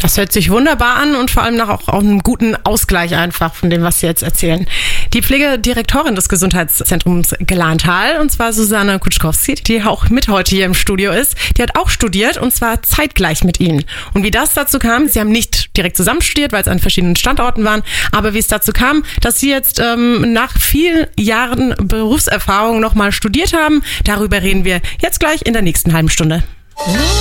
Das 0.00 0.16
hört 0.16 0.32
sich 0.32 0.50
wunderbar 0.50 0.96
an 0.96 1.16
und 1.16 1.30
vor 1.30 1.42
allem 1.42 1.56
nach 1.56 1.68
auch, 1.68 1.88
auch 1.88 2.00
einem 2.00 2.20
guten 2.20 2.54
Ausgleich 2.64 3.16
einfach 3.16 3.54
von 3.54 3.68
dem, 3.68 3.82
was 3.82 4.00
Sie 4.00 4.06
jetzt 4.06 4.22
erzählen. 4.22 4.66
Die 5.12 5.22
Pflegedirektorin 5.22 6.14
des 6.14 6.28
Gesundheitszentrums 6.28 7.34
Gelantal, 7.40 8.20
und 8.20 8.30
zwar 8.30 8.52
Susanne 8.52 9.00
Kutschkowski, 9.00 9.56
die 9.56 9.82
auch 9.82 10.08
mit 10.08 10.28
heute 10.28 10.54
hier 10.54 10.66
im 10.66 10.74
Studio 10.74 11.10
ist, 11.10 11.34
die 11.56 11.62
hat 11.62 11.76
auch 11.76 11.88
studiert 11.88 12.38
und 12.38 12.52
zwar 12.52 12.82
zeitgleich 12.82 13.42
mit 13.42 13.58
Ihnen. 13.58 13.84
Und 14.14 14.22
wie 14.22 14.30
das 14.30 14.54
dazu 14.54 14.78
kam, 14.78 15.08
Sie 15.08 15.18
haben 15.18 15.32
nicht 15.32 15.76
direkt 15.76 15.96
zusammen 15.96 16.22
studiert, 16.22 16.52
weil 16.52 16.62
es 16.62 16.68
an 16.68 16.78
verschiedenen 16.78 17.16
Standorten 17.16 17.64
waren, 17.64 17.82
aber 18.12 18.34
wie 18.34 18.38
es 18.38 18.46
dazu 18.46 18.72
kam, 18.72 19.04
dass 19.20 19.40
Sie 19.40 19.50
jetzt 19.50 19.80
ähm, 19.80 20.32
nach 20.32 20.58
vielen 20.58 21.08
Jahren 21.18 21.74
Berufserfahrung 21.76 22.78
nochmal 22.78 23.10
studiert 23.10 23.52
haben, 23.52 23.82
darüber 24.04 24.42
reden 24.42 24.64
wir 24.64 24.80
jetzt 25.02 25.18
gleich 25.18 25.42
in 25.44 25.54
der 25.54 25.62
nächsten 25.62 25.92
halben 25.92 26.08
Stunde. 26.08 26.44
Oh 26.76 27.18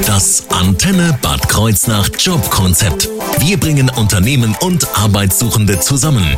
Das 0.00 0.46
Antenne 0.48 1.18
Bad 1.20 1.48
Kreuznach 1.50 2.08
Jobkonzept. 2.18 3.10
Wir 3.38 3.60
bringen 3.60 3.90
Unternehmen 3.90 4.56
und 4.60 4.86
Arbeitssuchende 4.96 5.78
zusammen. 5.80 6.36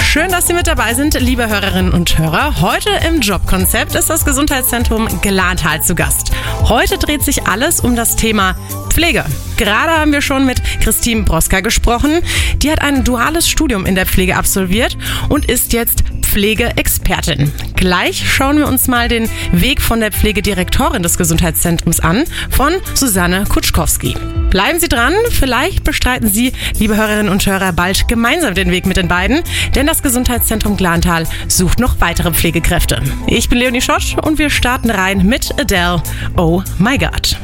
Schön, 0.00 0.30
dass 0.30 0.46
Sie 0.46 0.52
mit 0.52 0.68
dabei 0.68 0.94
sind, 0.94 1.18
liebe 1.20 1.48
Hörerinnen 1.48 1.92
und 1.92 2.16
Hörer. 2.16 2.60
Heute 2.60 2.90
im 3.08 3.20
Jobkonzept 3.20 3.96
ist 3.96 4.08
das 4.08 4.24
Gesundheitszentrum 4.24 5.20
Gelantal 5.20 5.82
zu 5.82 5.96
Gast. 5.96 6.30
Heute 6.62 6.96
dreht 6.96 7.24
sich 7.24 7.44
alles 7.46 7.80
um 7.80 7.96
das 7.96 8.14
Thema 8.14 8.54
Pflege. 8.88 9.24
Gerade 9.56 9.92
haben 9.92 10.12
wir 10.12 10.22
schon 10.22 10.46
mit 10.46 10.62
Christine 10.80 11.22
Broska 11.22 11.60
gesprochen. 11.60 12.20
Die 12.56 12.70
hat 12.70 12.82
ein 12.82 13.02
duales 13.02 13.48
Studium 13.48 13.84
in 13.84 13.96
der 13.96 14.06
Pflege 14.06 14.36
absolviert 14.36 14.96
und 15.28 15.46
ist 15.46 15.72
jetzt 15.72 16.04
Pflegeexpertin. 16.32 17.52
Gleich 17.76 18.24
schauen 18.26 18.56
wir 18.56 18.66
uns 18.66 18.88
mal 18.88 19.06
den 19.06 19.28
Weg 19.52 19.82
von 19.82 20.00
der 20.00 20.10
Pflegedirektorin 20.10 21.02
des 21.02 21.18
Gesundheitszentrums 21.18 22.00
an, 22.00 22.24
von 22.48 22.72
Susanne 22.94 23.44
Kutschkowski. 23.46 24.16
Bleiben 24.48 24.80
Sie 24.80 24.88
dran, 24.88 25.12
vielleicht 25.30 25.84
bestreiten 25.84 26.30
Sie, 26.32 26.54
liebe 26.78 26.96
Hörerinnen 26.96 27.28
und 27.30 27.44
Hörer, 27.44 27.74
bald 27.74 28.08
gemeinsam 28.08 28.54
den 28.54 28.70
Weg 28.70 28.86
mit 28.86 28.96
den 28.96 29.08
beiden, 29.08 29.42
denn 29.74 29.86
das 29.86 30.02
Gesundheitszentrum 30.02 30.78
Glantal 30.78 31.28
sucht 31.48 31.80
noch 31.80 32.00
weitere 32.00 32.32
Pflegekräfte. 32.32 33.02
Ich 33.26 33.50
bin 33.50 33.58
Leonie 33.58 33.82
Schott 33.82 34.16
und 34.22 34.38
wir 34.38 34.48
starten 34.48 34.88
rein 34.88 35.26
mit 35.26 35.60
Adele. 35.60 36.02
Oh 36.38 36.62
my 36.78 36.96
God. 36.96 37.36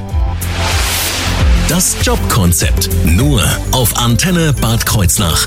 Das 1.69 1.95
Jobkonzept 2.03 2.89
nur 3.05 3.45
auf 3.73 3.99
Antenne 3.99 4.55
Bad 4.55 4.87
Kreuznach. 4.87 5.47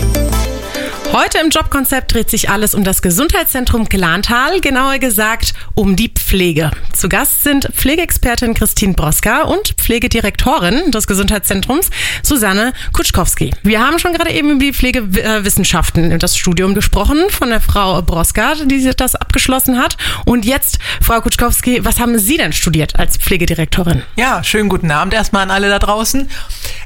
Heute 1.13 1.39
im 1.39 1.49
Jobkonzept 1.49 2.13
dreht 2.13 2.29
sich 2.29 2.49
alles 2.49 2.73
um 2.73 2.85
das 2.85 3.01
Gesundheitszentrum 3.01 3.89
Glantal, 3.89 4.61
genauer 4.61 4.97
gesagt 4.97 5.53
um 5.75 5.97
die 5.97 6.07
Pflege. 6.07 6.71
Zu 6.93 7.09
Gast 7.09 7.43
sind 7.43 7.67
Pflegeexpertin 7.73 8.53
Christine 8.53 8.93
Broska 8.93 9.41
und 9.41 9.73
Pflegedirektorin 9.77 10.89
des 10.91 11.07
Gesundheitszentrums 11.07 11.89
Susanne 12.23 12.71
Kutschkowski. 12.93 13.51
Wir 13.61 13.85
haben 13.85 13.99
schon 13.99 14.13
gerade 14.13 14.31
eben 14.31 14.51
über 14.51 14.63
die 14.63 14.71
Pflegewissenschaften 14.71 16.13
und 16.13 16.23
das 16.23 16.37
Studium 16.37 16.75
gesprochen 16.75 17.17
von 17.29 17.49
der 17.49 17.59
Frau 17.59 18.01
Broska, 18.01 18.53
die 18.63 18.89
das 18.95 19.15
abgeschlossen 19.15 19.79
hat. 19.79 19.97
Und 20.23 20.45
jetzt, 20.45 20.79
Frau 21.01 21.19
Kutschkowski, 21.19 21.83
was 21.83 21.99
haben 21.99 22.17
Sie 22.19 22.37
denn 22.37 22.53
studiert 22.53 22.97
als 22.97 23.17
Pflegedirektorin? 23.17 24.03
Ja, 24.15 24.45
schönen 24.45 24.69
guten 24.69 24.91
Abend 24.91 25.13
erstmal 25.13 25.43
an 25.43 25.51
alle 25.51 25.67
da 25.67 25.79
draußen. 25.79 26.29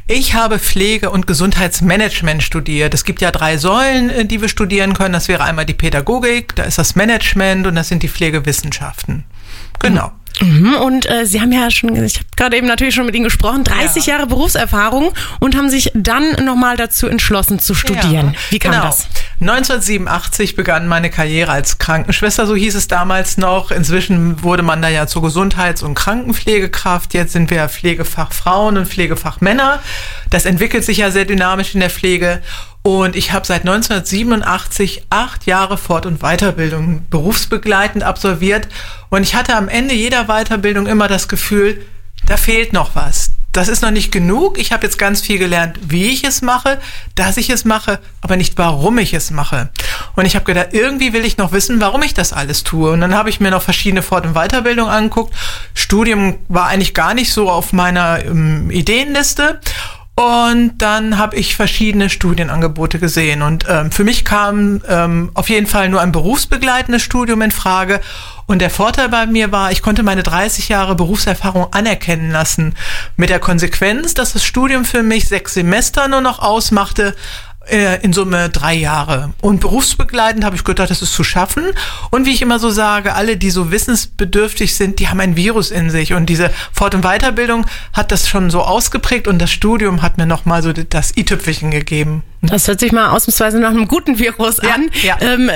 Ich 0.07 0.33
habe 0.33 0.59
Pflege- 0.59 1.11
und 1.11 1.27
Gesundheitsmanagement 1.27 2.41
studiert. 2.41 2.93
Es 2.95 3.05
gibt 3.05 3.21
ja 3.21 3.31
drei 3.31 3.57
Säulen 3.57 4.14
die 4.23 4.41
wir 4.41 4.49
studieren 4.49 4.93
können. 4.93 5.13
Das 5.13 5.27
wäre 5.27 5.43
einmal 5.43 5.65
die 5.65 5.73
Pädagogik, 5.73 6.55
da 6.55 6.63
ist 6.63 6.77
das 6.77 6.95
Management 6.95 7.67
und 7.67 7.75
das 7.75 7.89
sind 7.89 8.03
die 8.03 8.09
Pflegewissenschaften. 8.09 9.25
Genau. 9.79 10.11
Mhm, 10.41 10.75
und 10.75 11.09
äh, 11.09 11.25
Sie 11.25 11.39
haben 11.39 11.51
ja 11.51 11.71
schon, 11.71 11.95
ich 12.03 12.17
habe 12.17 12.25
gerade 12.35 12.57
eben 12.57 12.67
natürlich 12.67 12.93
schon 12.95 13.05
mit 13.05 13.15
Ihnen 13.15 13.23
gesprochen, 13.23 13.63
30 13.63 14.05
ja. 14.05 14.15
Jahre 14.15 14.27
Berufserfahrung 14.27 15.13
und 15.39 15.55
haben 15.55 15.69
sich 15.69 15.91
dann 15.93 16.43
nochmal 16.43 16.75
dazu 16.75 17.07
entschlossen 17.07 17.59
zu 17.59 17.73
studieren. 17.73 18.33
Ja, 18.33 18.39
Wie 18.49 18.59
kam 18.59 18.71
genau. 18.73 18.85
das? 18.85 19.07
1987 19.39 20.55
begann 20.55 20.87
meine 20.87 21.09
Karriere 21.09 21.51
als 21.51 21.77
Krankenschwester, 21.77 22.47
so 22.47 22.55
hieß 22.55 22.75
es 22.75 22.87
damals 22.87 23.37
noch. 23.37 23.71
Inzwischen 23.71 24.43
wurde 24.43 24.63
man 24.63 24.81
da 24.81 24.89
ja 24.89 25.07
zur 25.07 25.21
Gesundheits- 25.21 25.83
und 25.83 25.95
Krankenpflegekraft. 25.95 27.13
Jetzt 27.13 27.33
sind 27.33 27.49
wir 27.49 27.67
Pflegefachfrauen 27.69 28.77
und 28.77 28.87
Pflegefachmänner. 28.87 29.79
Das 30.29 30.45
entwickelt 30.45 30.83
sich 30.83 30.97
ja 30.97 31.11
sehr 31.11 31.25
dynamisch 31.25 31.73
in 31.73 31.79
der 31.79 31.89
Pflege. 31.89 32.41
Und 32.85 33.15
ich 33.15 33.31
habe 33.31 33.47
seit 33.47 33.61
1987 33.61 35.07
acht 35.09 35.47
Jahre 35.47 35.75
Fort- 35.75 36.05
und 36.05 36.19
Weiterbildung 36.19 37.01
berufsbegleitend 37.09 38.03
absolviert. 38.03 38.67
Und 39.09 39.23
ich 39.23 39.33
hatte 39.33 39.55
am 39.55 39.69
Ende 39.69 39.95
jeder 39.95 40.25
Weiterbildung 40.25 40.85
immer 40.85 41.07
das 41.07 41.27
Gefühl, 41.27 41.83
da 42.27 42.37
fehlt 42.37 42.73
noch 42.73 42.95
was. 42.95 43.31
Das 43.53 43.69
ist 43.69 43.81
noch 43.81 43.89
nicht 43.89 44.11
genug. 44.11 44.59
Ich 44.59 44.71
habe 44.71 44.85
jetzt 44.85 44.99
ganz 44.99 45.21
viel 45.21 45.39
gelernt, 45.39 45.79
wie 45.87 46.09
ich 46.09 46.25
es 46.25 46.43
mache, 46.43 46.77
dass 47.15 47.37
ich 47.37 47.49
es 47.49 47.65
mache, 47.65 47.99
aber 48.21 48.37
nicht 48.37 48.55
warum 48.59 48.99
ich 48.99 49.15
es 49.15 49.31
mache. 49.31 49.69
Und 50.15 50.25
ich 50.25 50.35
habe 50.35 50.45
gedacht, 50.45 50.67
irgendwie 50.73 51.11
will 51.11 51.25
ich 51.25 51.37
noch 51.37 51.53
wissen, 51.53 51.81
warum 51.81 52.03
ich 52.03 52.13
das 52.13 52.33
alles 52.33 52.63
tue. 52.63 52.91
Und 52.91 53.01
dann 53.01 53.15
habe 53.15 53.31
ich 53.31 53.39
mir 53.39 53.49
noch 53.49 53.63
verschiedene 53.63 54.03
Fort- 54.03 54.27
und 54.27 54.33
Weiterbildungen 54.35 54.93
angeguckt. 54.93 55.33
Studium 55.73 56.37
war 56.49 56.67
eigentlich 56.67 56.93
gar 56.93 57.15
nicht 57.15 57.33
so 57.33 57.49
auf 57.49 57.73
meiner 57.73 58.23
ähm, 58.23 58.69
Ideenliste. 58.69 59.59
Und 60.15 60.77
dann 60.77 61.17
habe 61.17 61.35
ich 61.35 61.57
verschiedene 61.57 62.09
Studienangebote 62.09 62.99
gesehen. 62.99 63.41
Und 63.41 63.65
ähm, 63.67 63.91
für 63.91 64.05
mich 64.05 64.23
kam 64.23 64.81
ähm, 64.87 65.29
auf 65.33 65.49
jeden 65.49 65.67
Fall 65.67 65.89
nur 65.89 65.99
ein 65.99 66.13
berufsbegleitendes 66.13 67.01
Studium 67.01 67.41
in 67.41 67.51
Frage. 67.51 67.99
Und 68.45 68.59
der 68.59 68.69
Vorteil 68.69 69.09
bei 69.09 69.25
mir 69.25 69.51
war, 69.51 69.73
ich 69.73 69.81
konnte 69.81 70.03
meine 70.03 70.23
30 70.23 70.69
Jahre 70.69 70.95
Berufserfahrung 70.95 71.73
anerkennen 71.73 72.31
lassen. 72.31 72.75
Mit 73.17 73.29
der 73.29 73.39
Konsequenz, 73.39 74.13
dass 74.13 74.31
das 74.31 74.45
Studium 74.45 74.85
für 74.85 75.03
mich 75.03 75.27
sechs 75.27 75.53
Semester 75.53 76.07
nur 76.07 76.21
noch 76.21 76.39
ausmachte, 76.39 77.13
äh, 77.69 78.01
in 78.01 78.13
Summe 78.13 78.49
drei 78.49 78.73
Jahre. 78.75 79.33
Und 79.41 79.59
berufsbegleitend 79.61 80.43
habe 80.45 80.55
ich 80.55 80.63
gedacht, 80.63 80.89
das 80.89 81.01
ist 81.01 81.13
zu 81.13 81.23
schaffen. 81.23 81.63
Und 82.11 82.25
wie 82.25 82.31
ich 82.31 82.41
immer 82.41 82.59
so 82.59 82.69
sage, 82.69 83.13
alle, 83.15 83.37
die 83.37 83.49
so 83.49 83.71
wissensbedürftig 83.71 84.75
sind, 84.75 84.99
die 84.99 85.07
haben 85.09 85.19
ein 85.19 85.35
Virus 85.35 85.71
in 85.71 85.89
sich. 85.89 86.13
Und 86.13 86.27
diese 86.27 86.51
Fort- 86.71 86.95
und 86.95 87.01
Weiterbildung 87.03 87.65
hat 87.93 88.11
das 88.11 88.27
schon 88.29 88.49
so 88.49 88.61
ausgeprägt 88.61 89.27
und 89.27 89.39
das 89.39 89.51
Studium 89.51 90.01
hat 90.01 90.17
mir 90.17 90.25
nochmal 90.25 90.61
so 90.63 90.71
das 90.73 91.15
i-Tüpfelchen 91.17 91.71
gegeben. 91.71 92.23
Das 92.41 92.67
hört 92.67 92.79
sich 92.79 92.91
mal 92.91 93.09
ausnahmsweise 93.09 93.59
nach 93.59 93.71
einem 93.71 93.87
guten 93.87 94.19
Virus 94.19 94.57
Ja, 94.61 94.75
an. 94.75 94.89
ja. 95.01 95.17
Ähm, 95.19 95.49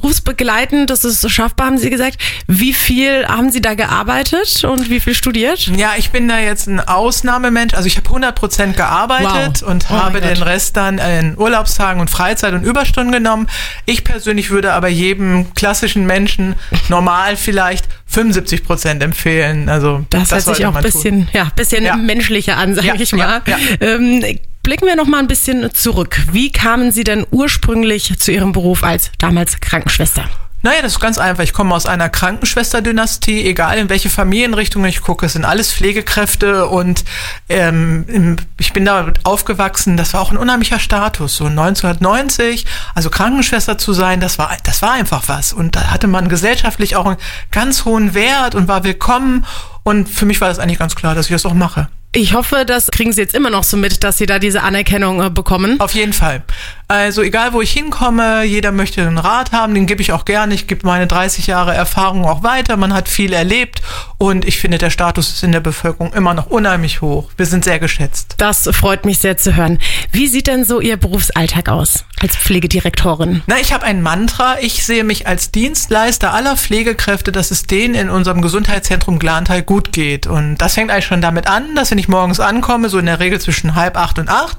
berufsbegleitend, 0.00 0.88
das 0.88 1.04
ist 1.04 1.28
schaffbar, 1.30 1.66
haben 1.66 1.78
Sie 1.78 1.90
gesagt. 1.90 2.18
Wie 2.46 2.72
viel 2.72 3.26
haben 3.26 3.50
Sie 3.50 3.60
da 3.60 3.74
gearbeitet 3.74 4.64
und 4.64 4.90
wie 4.90 5.00
viel 5.00 5.14
studiert? 5.14 5.66
Ja, 5.76 5.92
ich 5.98 6.10
bin 6.10 6.28
da 6.28 6.38
jetzt 6.38 6.68
ein 6.68 6.80
Ausnahmemensch. 6.80 7.74
Also 7.74 7.86
ich 7.86 7.96
habe 7.96 8.06
100 8.08 8.34
Prozent 8.34 8.76
gearbeitet 8.76 9.62
Wow. 9.62 9.70
und 9.70 9.86
Oh 9.90 9.94
habe 9.94 10.20
den. 10.20 10.40
Rest 10.40 10.76
dann 10.76 10.98
in 10.98 11.34
Urlaubstagen 11.40 12.00
und 12.00 12.10
Freizeit 12.10 12.52
und 12.54 12.62
Überstunden 12.62 13.12
genommen. 13.12 13.48
Ich 13.86 14.04
persönlich 14.04 14.50
würde 14.50 14.72
aber 14.72 14.88
jedem 14.88 15.52
klassischen 15.54 16.06
Menschen 16.06 16.54
normal 16.88 17.36
vielleicht 17.36 17.86
75 18.06 18.64
Prozent 18.64 19.02
empfehlen. 19.02 19.68
Also 19.68 20.04
Das, 20.10 20.30
hört 20.30 20.42
sich 20.56 20.66
auch 20.66 20.74
ein 20.76 20.82
bisschen, 20.82 21.28
ja, 21.32 21.48
bisschen 21.56 21.84
Ja. 21.84 21.96
menschlicher 21.96 22.56
an, 22.56 22.74
sage 22.74 22.88
Ja, 22.88 22.94
ich 22.98 23.12
mal. 23.12 23.42
ja. 23.46 23.56
Ähm, 23.80 24.22
blicken 24.62 24.86
wir 24.86 24.96
noch 24.96 25.06
mal 25.06 25.18
ein 25.18 25.26
bisschen 25.28 25.72
zurück. 25.72 26.20
Wie 26.32 26.52
kamen 26.52 26.92
Sie 26.92 27.04
denn 27.04 27.26
ursprünglich 27.30 28.18
zu 28.18 28.30
Ihrem 28.32 28.52
Beruf 28.52 28.84
als 28.84 29.10
damals 29.18 29.60
Krankenschwester? 29.60 30.28
Naja, 30.62 30.82
das 30.82 30.92
ist 30.92 31.00
ganz 31.00 31.16
einfach. 31.16 31.42
Ich 31.42 31.54
komme 31.54 31.74
aus 31.74 31.86
einer 31.86 32.10
Krankenschwesterdynastie, 32.10 33.46
egal 33.46 33.78
in 33.78 33.88
welche 33.88 34.10
Familienrichtung 34.10 34.84
ich 34.84 35.00
gucke, 35.00 35.26
es 35.26 35.32
sind 35.32 35.46
alles 35.46 35.72
Pflegekräfte 35.72 36.66
und 36.66 37.04
ähm, 37.48 38.36
ich 38.58 38.72
bin 38.74 38.84
da 38.84 39.12
aufgewachsen, 39.24 39.96
das 39.96 40.12
war 40.12 40.20
auch 40.20 40.30
ein 40.30 40.36
unheimlicher 40.36 40.78
Status. 40.78 41.36
So 41.36 41.46
1990, 41.46 42.66
also 42.94 43.08
Krankenschwester 43.08 43.78
zu 43.78 43.94
sein, 43.94 44.20
das 44.20 44.38
war, 44.38 44.54
das 44.64 44.82
war 44.82 44.92
einfach 44.92 45.22
was. 45.28 45.54
Und 45.54 45.76
da 45.76 45.90
hatte 45.90 46.08
man 46.08 46.28
gesellschaftlich 46.28 46.96
auch 46.96 47.06
einen 47.06 47.16
ganz 47.50 47.86
hohen 47.86 48.12
Wert 48.12 48.54
und 48.54 48.68
war 48.68 48.84
willkommen. 48.84 49.46
Und 49.82 50.10
für 50.10 50.26
mich 50.26 50.40
war 50.42 50.48
das 50.48 50.58
eigentlich 50.58 50.78
ganz 50.78 50.94
klar, 50.94 51.14
dass 51.14 51.26
ich 51.26 51.32
das 51.32 51.46
auch 51.46 51.54
mache. 51.54 51.88
Ich 52.12 52.34
hoffe, 52.34 52.64
das 52.66 52.88
kriegen 52.90 53.12
Sie 53.12 53.20
jetzt 53.20 53.36
immer 53.36 53.50
noch 53.50 53.62
so 53.62 53.76
mit, 53.76 54.02
dass 54.02 54.18
Sie 54.18 54.26
da 54.26 54.40
diese 54.40 54.62
Anerkennung 54.62 55.22
äh, 55.22 55.30
bekommen. 55.30 55.78
Auf 55.78 55.94
jeden 55.94 56.12
Fall. 56.12 56.42
Also 56.90 57.22
egal, 57.22 57.52
wo 57.52 57.60
ich 57.60 57.70
hinkomme, 57.70 58.42
jeder 58.42 58.72
möchte 58.72 59.00
einen 59.02 59.16
Rat 59.16 59.52
haben, 59.52 59.74
den 59.74 59.86
gebe 59.86 60.02
ich 60.02 60.10
auch 60.10 60.24
gerne. 60.24 60.54
Ich 60.54 60.66
gebe 60.66 60.84
meine 60.84 61.06
30 61.06 61.46
Jahre 61.46 61.72
Erfahrung 61.72 62.24
auch 62.24 62.42
weiter. 62.42 62.76
Man 62.76 62.92
hat 62.92 63.08
viel 63.08 63.32
erlebt 63.32 63.80
und 64.18 64.44
ich 64.44 64.58
finde, 64.58 64.78
der 64.78 64.90
Status 64.90 65.30
ist 65.30 65.44
in 65.44 65.52
der 65.52 65.60
Bevölkerung 65.60 66.12
immer 66.14 66.34
noch 66.34 66.46
unheimlich 66.46 67.00
hoch. 67.00 67.30
Wir 67.36 67.46
sind 67.46 67.62
sehr 67.62 67.78
geschätzt. 67.78 68.34
Das 68.38 68.68
freut 68.72 69.04
mich 69.04 69.18
sehr 69.18 69.36
zu 69.36 69.54
hören. 69.54 69.78
Wie 70.10 70.26
sieht 70.26 70.48
denn 70.48 70.64
so 70.64 70.80
Ihr 70.80 70.96
Berufsalltag 70.96 71.68
aus 71.68 72.04
als 72.18 72.34
Pflegedirektorin? 72.36 73.44
Na, 73.46 73.60
ich 73.60 73.72
habe 73.72 73.84
ein 73.84 74.02
Mantra. 74.02 74.56
Ich 74.60 74.84
sehe 74.84 75.04
mich 75.04 75.28
als 75.28 75.52
Dienstleister 75.52 76.34
aller 76.34 76.56
Pflegekräfte, 76.56 77.30
dass 77.30 77.52
es 77.52 77.62
denen 77.62 77.94
in 77.94 78.10
unserem 78.10 78.42
Gesundheitszentrum 78.42 79.20
Glantal 79.20 79.62
gut 79.62 79.92
geht. 79.92 80.26
Und 80.26 80.56
das 80.56 80.74
fängt 80.74 80.90
eigentlich 80.90 81.06
schon 81.06 81.22
damit 81.22 81.46
an, 81.46 81.76
dass 81.76 81.92
wenn 81.92 81.98
ich 81.98 82.08
morgens 82.08 82.40
ankomme, 82.40 82.88
so 82.88 82.98
in 82.98 83.06
der 83.06 83.20
Regel 83.20 83.40
zwischen 83.40 83.76
halb 83.76 83.96
acht 83.96 84.18
und 84.18 84.28
acht, 84.28 84.56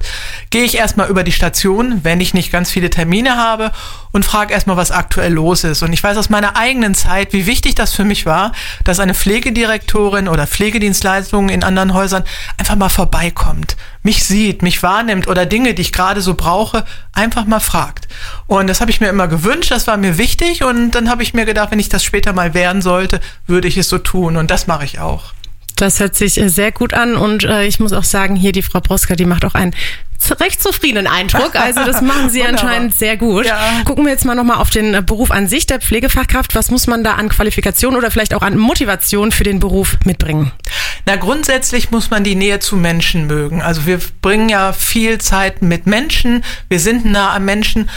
gehe 0.50 0.64
ich 0.64 0.78
erstmal 0.78 1.10
über 1.10 1.26
die 1.26 1.34
Station, 1.34 2.00
wenn 2.04 2.21
ich 2.22 2.34
nicht 2.34 2.52
ganz 2.52 2.72
viele 2.72 2.90
Termine 2.90 3.38
habe 3.38 3.72
und 4.12 4.26
frage 4.26 4.54
erstmal, 4.54 4.78
was 4.78 4.92
aktuell 4.92 5.34
los 5.34 5.64
ist. 5.64 5.84
Und 5.84 5.94
ich 5.94 6.04
weiß 6.04 6.18
aus 6.18 6.30
meiner 6.30 6.56
eigenen 6.56 6.96
Zeit, 6.96 7.34
wie 7.34 7.46
wichtig 7.46 7.76
das 7.76 7.94
für 7.94 8.04
mich 8.04 8.26
war, 8.26 8.52
dass 8.84 9.00
eine 9.00 9.14
Pflegedirektorin 9.14 10.28
oder 10.28 10.48
Pflegedienstleistungen 10.48 11.50
in 11.50 11.64
anderen 11.64 11.94
Häusern 11.94 12.24
einfach 12.58 12.76
mal 12.76 12.90
vorbeikommt, 12.90 13.78
mich 14.04 14.24
sieht, 14.24 14.62
mich 14.62 14.84
wahrnimmt 14.84 15.28
oder 15.28 15.46
Dinge, 15.46 15.74
die 15.74 15.82
ich 15.82 15.92
gerade 15.92 16.22
so 16.22 16.36
brauche, 16.36 16.86
einfach 17.14 17.46
mal 17.46 17.60
fragt. 17.60 18.08
Und 18.48 18.68
das 18.68 18.82
habe 18.82 18.92
ich 18.92 19.02
mir 19.02 19.10
immer 19.10 19.28
gewünscht, 19.28 19.72
das 19.72 19.88
war 19.88 19.98
mir 19.98 20.18
wichtig 20.18 20.64
und 20.64 20.92
dann 20.92 21.10
habe 21.10 21.24
ich 21.24 21.34
mir 21.34 21.46
gedacht, 21.46 21.72
wenn 21.72 21.80
ich 21.80 21.90
das 21.90 22.04
später 22.04 22.34
mal 22.34 22.54
werden 22.54 22.82
sollte, 22.82 23.20
würde 23.48 23.68
ich 23.68 23.78
es 23.78 23.90
so 23.90 23.98
tun 23.98 24.38
und 24.38 24.52
das 24.52 24.68
mache 24.68 24.86
ich 24.86 25.00
auch. 25.00 25.34
Das 25.82 26.00
hört 26.00 26.16
sich 26.16 26.40
äh, 26.40 26.48
sehr 26.48 26.72
gut 26.72 26.94
an 26.94 27.16
und 27.16 27.44
äh, 27.44 27.66
ich 27.66 27.80
muss 27.80 27.92
auch 27.92 28.04
sagen, 28.04 28.36
hier 28.36 28.52
die 28.52 28.62
Frau 28.62 28.80
Broska, 28.80 29.16
die 29.16 29.26
macht 29.26 29.46
auch 29.46 29.56
einen 29.56 29.74
recht 30.40 30.62
zufriedenen 30.62 31.08
Eindruck. 31.08 31.56
Also 31.56 31.84
das 31.84 32.02
machen 32.02 32.30
Sie 32.30 32.44
anscheinend 32.48 32.94
sehr 32.94 33.18
gut. 33.18 33.46
Ja. 33.46 33.82
Gucken 33.86 34.06
wir 34.06 34.12
jetzt 34.12 34.26
mal 34.26 34.36
nochmal 34.36 34.58
auf 34.58 34.70
den 34.70 34.94
äh, 34.94 35.02
Beruf 35.02 35.32
an 35.32 35.48
sich 35.48 35.68
der 35.68 35.80
Pflegefachkraft. 35.80 36.56
Was 36.56 36.72
muss 36.72 36.88
man 36.88 37.04
da 37.04 37.16
an 37.16 37.30
Qualifikation 37.30 37.96
oder 37.96 38.12
vielleicht 38.12 38.34
auch 38.34 38.42
an 38.42 38.58
Motivation 38.58 39.32
für 39.32 39.44
den 39.44 39.60
Beruf 39.60 39.98
mitbringen? 40.06 40.52
Na, 41.06 41.16
grundsätzlich 41.16 41.92
muss 41.92 42.10
man 42.10 42.24
die 42.24 42.36
Nähe 42.36 42.60
zu 42.60 42.76
Menschen 42.76 43.28
mögen. 43.28 43.62
Also 43.62 43.86
wir 43.86 44.00
bringen 44.22 44.50
ja 44.50 44.74
viel 44.74 45.18
Zeit 45.18 45.62
mit 45.62 45.88
Menschen, 45.88 46.44
wir 46.70 46.80
sind 46.80 47.06
nah 47.06 47.34
am 47.34 47.46
Menschen. 47.46 47.90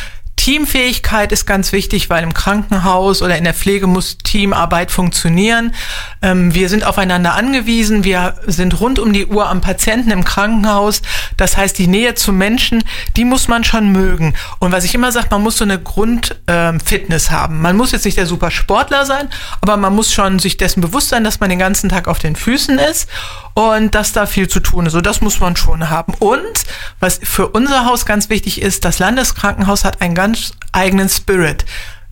Teamfähigkeit 0.45 1.33
ist 1.33 1.47
ganz 1.47 1.73
wichtig, 1.73 2.11
weil 2.11 2.23
im 2.23 2.35
Krankenhaus 2.35 3.23
oder 3.23 3.39
in 3.39 3.45
der 3.45 3.55
Pflege 3.55 3.87
muss 3.87 4.19
Teamarbeit 4.19 4.91
funktionieren. 4.91 5.75
Ähm, 6.21 6.53
wir 6.53 6.69
sind 6.69 6.85
aufeinander 6.85 7.33
angewiesen. 7.33 8.05
Wir 8.05 8.35
sind 8.47 8.79
rund 8.79 8.99
um 8.99 9.15
die 9.15 9.25
Uhr 9.25 9.49
am 9.49 9.63
Patienten 9.63 10.11
im 10.11 10.23
Krankenhaus. 10.23 11.01
Das 11.39 11.57
heißt, 11.57 11.79
die 11.79 11.87
Nähe 11.87 12.15
zu 12.15 12.31
Menschen, 12.31 12.85
die 13.17 13.25
muss 13.25 13.49
man 13.49 13.65
schon 13.65 13.91
mögen. 13.91 14.35
Und 14.59 14.71
was 14.71 14.85
ich 14.85 14.95
immer 14.95 15.13
sage, 15.13 15.29
man 15.31 15.41
muss 15.41 15.57
so 15.57 15.65
eine 15.65 15.79
Grundfitness 15.79 17.31
haben. 17.31 17.63
Man 17.63 17.79
muss 17.79 17.93
jetzt 17.93 18.05
nicht 18.05 18.19
der 18.19 18.27
super 18.27 18.51
Sportler 18.51 19.07
sein, 19.07 19.31
aber 19.63 19.79
man 19.79 19.95
muss 19.95 20.13
schon 20.13 20.41
sich 20.41 20.59
dessen 20.59 20.83
bewusst 20.83 21.09
sein, 21.09 21.25
dass 21.25 21.41
man 21.41 21.49
den 21.49 21.59
ganzen 21.59 21.89
Tag 21.89 22.07
auf 22.07 22.19
den 22.19 22.37
Füßen 22.37 22.79
ist 22.79 23.09
und 23.55 23.95
dass 23.95 24.13
da 24.13 24.27
viel 24.27 24.49
zu 24.49 24.61
tun 24.61 24.85
ist. 24.85 24.93
So, 24.93 25.01
das 25.01 25.23
muss 25.23 25.41
man 25.41 25.57
schon 25.57 25.89
haben. 25.89 26.13
Und 26.19 26.65
was 27.01 27.19
für 27.23 27.49
unser 27.49 27.87
Haus 27.87 28.05
ganz 28.05 28.29
wichtig 28.29 28.61
ist, 28.61 28.85
das 28.85 28.99
Landeskrankenhaus 28.99 29.85
hat 29.85 30.03
einen 30.03 30.15
ganz 30.15 30.34
eigenen 30.73 31.09
Spirit. 31.09 31.65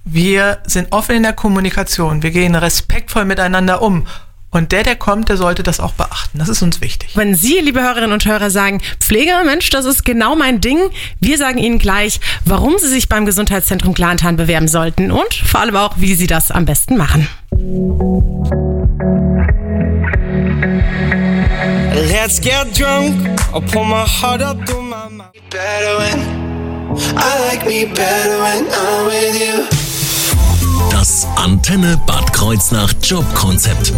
Wir 0.04 0.58
sind 0.64 0.92
offen 0.92 1.16
in 1.16 1.22
der 1.22 1.32
Kommunikation. 1.32 2.22
Wir 2.22 2.30
gehen 2.30 2.54
respektvoll 2.54 3.24
miteinander 3.24 3.82
um. 3.82 4.06
Und 4.50 4.70
der, 4.70 4.82
der 4.82 4.96
kommt, 4.96 5.30
der 5.30 5.38
sollte 5.38 5.62
das 5.62 5.80
auch 5.80 5.92
beachten. 5.92 6.38
Das 6.38 6.50
ist 6.50 6.60
uns 6.60 6.82
wichtig. 6.82 7.16
Wenn 7.16 7.34
Sie, 7.34 7.58
liebe 7.60 7.80
Hörerinnen 7.80 8.12
und 8.12 8.26
Hörer, 8.26 8.50
sagen, 8.50 8.82
Pflege, 9.00 9.32
Mensch, 9.46 9.70
das 9.70 9.86
ist 9.86 10.04
genau 10.04 10.36
mein 10.36 10.60
Ding, 10.60 10.78
wir 11.20 11.38
sagen 11.38 11.56
Ihnen 11.56 11.78
gleich, 11.78 12.20
warum 12.44 12.74
Sie 12.78 12.88
sich 12.88 13.08
beim 13.08 13.24
Gesundheitszentrum 13.24 13.94
Glantan 13.94 14.36
bewerben 14.36 14.68
sollten 14.68 15.10
und 15.10 15.32
vor 15.32 15.60
allem 15.60 15.76
auch, 15.76 15.94
wie 15.96 16.14
Sie 16.14 16.26
das 16.26 16.50
am 16.50 16.66
besten 16.66 16.98
machen. 16.98 17.26
Let's 21.94 22.38
get 22.38 22.78
drunk. 22.78 23.14
I'll 23.54 23.62
pull 23.62 23.84
my 23.84 24.04
heart 24.06 24.42
up 24.42 24.66
through 24.66 24.82
my 24.82 25.08
mouth. 25.08 26.41
Das 30.90 31.26
Antenne 31.36 31.98
Bad 32.06 32.32
Kreuznach 32.32 32.92
Jobkonzept. 33.02 33.92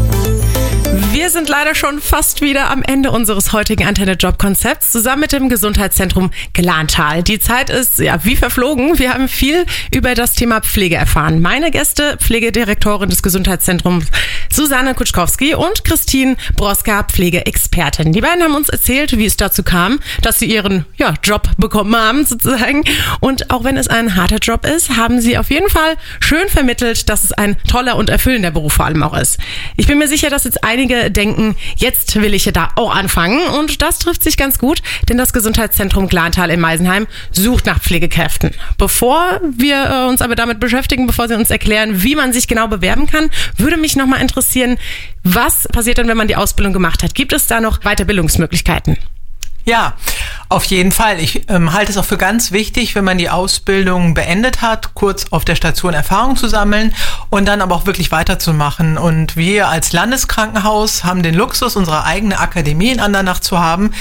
Wir 1.14 1.30
sind 1.30 1.48
leider 1.48 1.74
schon 1.74 2.00
fast 2.00 2.40
wieder 2.40 2.70
am 2.70 2.82
Ende 2.82 3.10
unseres 3.10 3.52
heutigen 3.52 3.86
Antenne-Job-Konzepts 3.86 4.90
zusammen 4.92 5.20
mit 5.20 5.32
dem 5.32 5.48
Gesundheitszentrum 5.48 6.30
Glantal. 6.52 7.22
Die 7.22 7.38
Zeit 7.38 7.70
ist 7.70 7.98
ja 7.98 8.24
wie 8.24 8.36
verflogen. 8.36 8.98
Wir 8.98 9.14
haben 9.14 9.28
viel 9.28 9.64
über 9.94 10.14
das 10.14 10.34
Thema 10.34 10.60
Pflege 10.60 10.96
erfahren. 10.96 11.40
Meine 11.40 11.70
Gäste, 11.70 12.16
Pflegedirektorin 12.18 13.10
des 13.10 13.22
Gesundheitszentrums 13.22 14.06
Susanne 14.52 14.94
Kutschkowski 14.94 15.54
und 15.54 15.84
Christine 15.84 16.36
Broska, 16.56 17.02
Pflegeexpertin. 17.02 18.12
Die 18.12 18.20
beiden 18.20 18.42
haben 18.44 18.54
uns 18.54 18.68
erzählt, 18.68 19.16
wie 19.16 19.24
es 19.24 19.36
dazu 19.36 19.62
kam, 19.62 19.98
dass 20.22 20.38
sie 20.38 20.46
ihren 20.46 20.84
ja, 20.96 21.14
Job 21.24 21.48
bekommen 21.58 21.96
haben 21.96 22.24
sozusagen. 22.24 22.84
Und 23.20 23.50
auch 23.50 23.64
wenn 23.64 23.76
es 23.76 23.88
ein 23.88 24.14
harter 24.14 24.38
Job 24.38 24.64
ist, 24.64 24.96
haben 24.96 25.20
sie 25.20 25.38
auf 25.38 25.50
jeden 25.50 25.68
Fall 25.68 25.96
schön 26.20 26.48
vermittelt, 26.48 27.08
dass 27.08 27.24
es 27.24 27.32
ein 27.32 27.56
toller 27.68 27.96
und 27.96 28.10
erfüllender 28.10 28.50
Beruf 28.52 28.74
vor 28.74 28.84
allem 28.84 29.02
auch 29.02 29.16
ist. 29.16 29.38
Ich 29.76 29.86
bin 29.86 29.98
mir 29.98 30.06
sicher, 30.06 30.30
dass 30.30 30.44
jetzt 30.44 30.62
einige 30.62 30.83
denken, 30.88 31.56
jetzt 31.76 32.14
will 32.16 32.34
ich 32.34 32.44
da 32.52 32.70
auch 32.76 32.94
anfangen. 32.94 33.40
Und 33.58 33.82
das 33.82 33.98
trifft 33.98 34.22
sich 34.22 34.36
ganz 34.36 34.58
gut, 34.58 34.82
denn 35.08 35.18
das 35.18 35.32
Gesundheitszentrum 35.32 36.08
Glantal 36.08 36.50
in 36.50 36.60
Meisenheim 36.60 37.06
sucht 37.30 37.66
nach 37.66 37.80
Pflegekräften. 37.80 38.52
Bevor 38.78 39.40
wir 39.56 39.84
äh, 39.84 40.08
uns 40.08 40.22
aber 40.22 40.34
damit 40.34 40.60
beschäftigen, 40.60 41.06
bevor 41.06 41.28
Sie 41.28 41.34
uns 41.34 41.50
erklären, 41.50 42.02
wie 42.02 42.14
man 42.14 42.32
sich 42.32 42.48
genau 42.48 42.68
bewerben 42.68 43.06
kann, 43.06 43.30
würde 43.56 43.76
mich 43.76 43.96
nochmal 43.96 44.20
interessieren, 44.20 44.78
was 45.22 45.68
passiert 45.68 45.98
denn, 45.98 46.08
wenn 46.08 46.16
man 46.16 46.28
die 46.28 46.36
Ausbildung 46.36 46.72
gemacht 46.72 47.02
hat? 47.02 47.14
Gibt 47.14 47.32
es 47.32 47.46
da 47.46 47.60
noch 47.60 47.80
Weiterbildungsmöglichkeiten? 47.80 48.96
Ja, 49.64 49.96
auf 50.48 50.64
jeden 50.66 50.92
Fall. 50.92 51.20
Ich 51.20 51.48
ähm, 51.48 51.72
halte 51.72 51.90
es 51.90 51.98
auch 51.98 52.04
für 52.04 52.18
ganz 52.18 52.52
wichtig, 52.52 52.94
wenn 52.94 53.04
man 53.04 53.18
die 53.18 53.30
Ausbildung 53.30 54.14
beendet 54.14 54.62
hat, 54.62 54.94
kurz 54.94 55.26
auf 55.30 55.44
der 55.44 55.54
Station 55.54 55.94
Erfahrung 55.94 56.36
zu 56.36 56.48
sammeln 56.48 56.94
und 57.30 57.46
dann 57.46 57.62
aber 57.62 57.74
auch 57.74 57.86
wirklich 57.86 58.12
weiterzumachen. 58.12 58.98
Und 58.98 59.36
wir 59.36 59.68
als 59.68 59.92
Landeskrankenhaus 59.92 61.04
haben 61.04 61.22
den 61.22 61.34
Luxus, 61.34 61.76
unsere 61.76 62.04
eigene 62.04 62.38
Akademie 62.38 62.90
in 62.90 63.00
Andernach 63.00 63.40
zu 63.40 63.58
haben, 63.58 63.92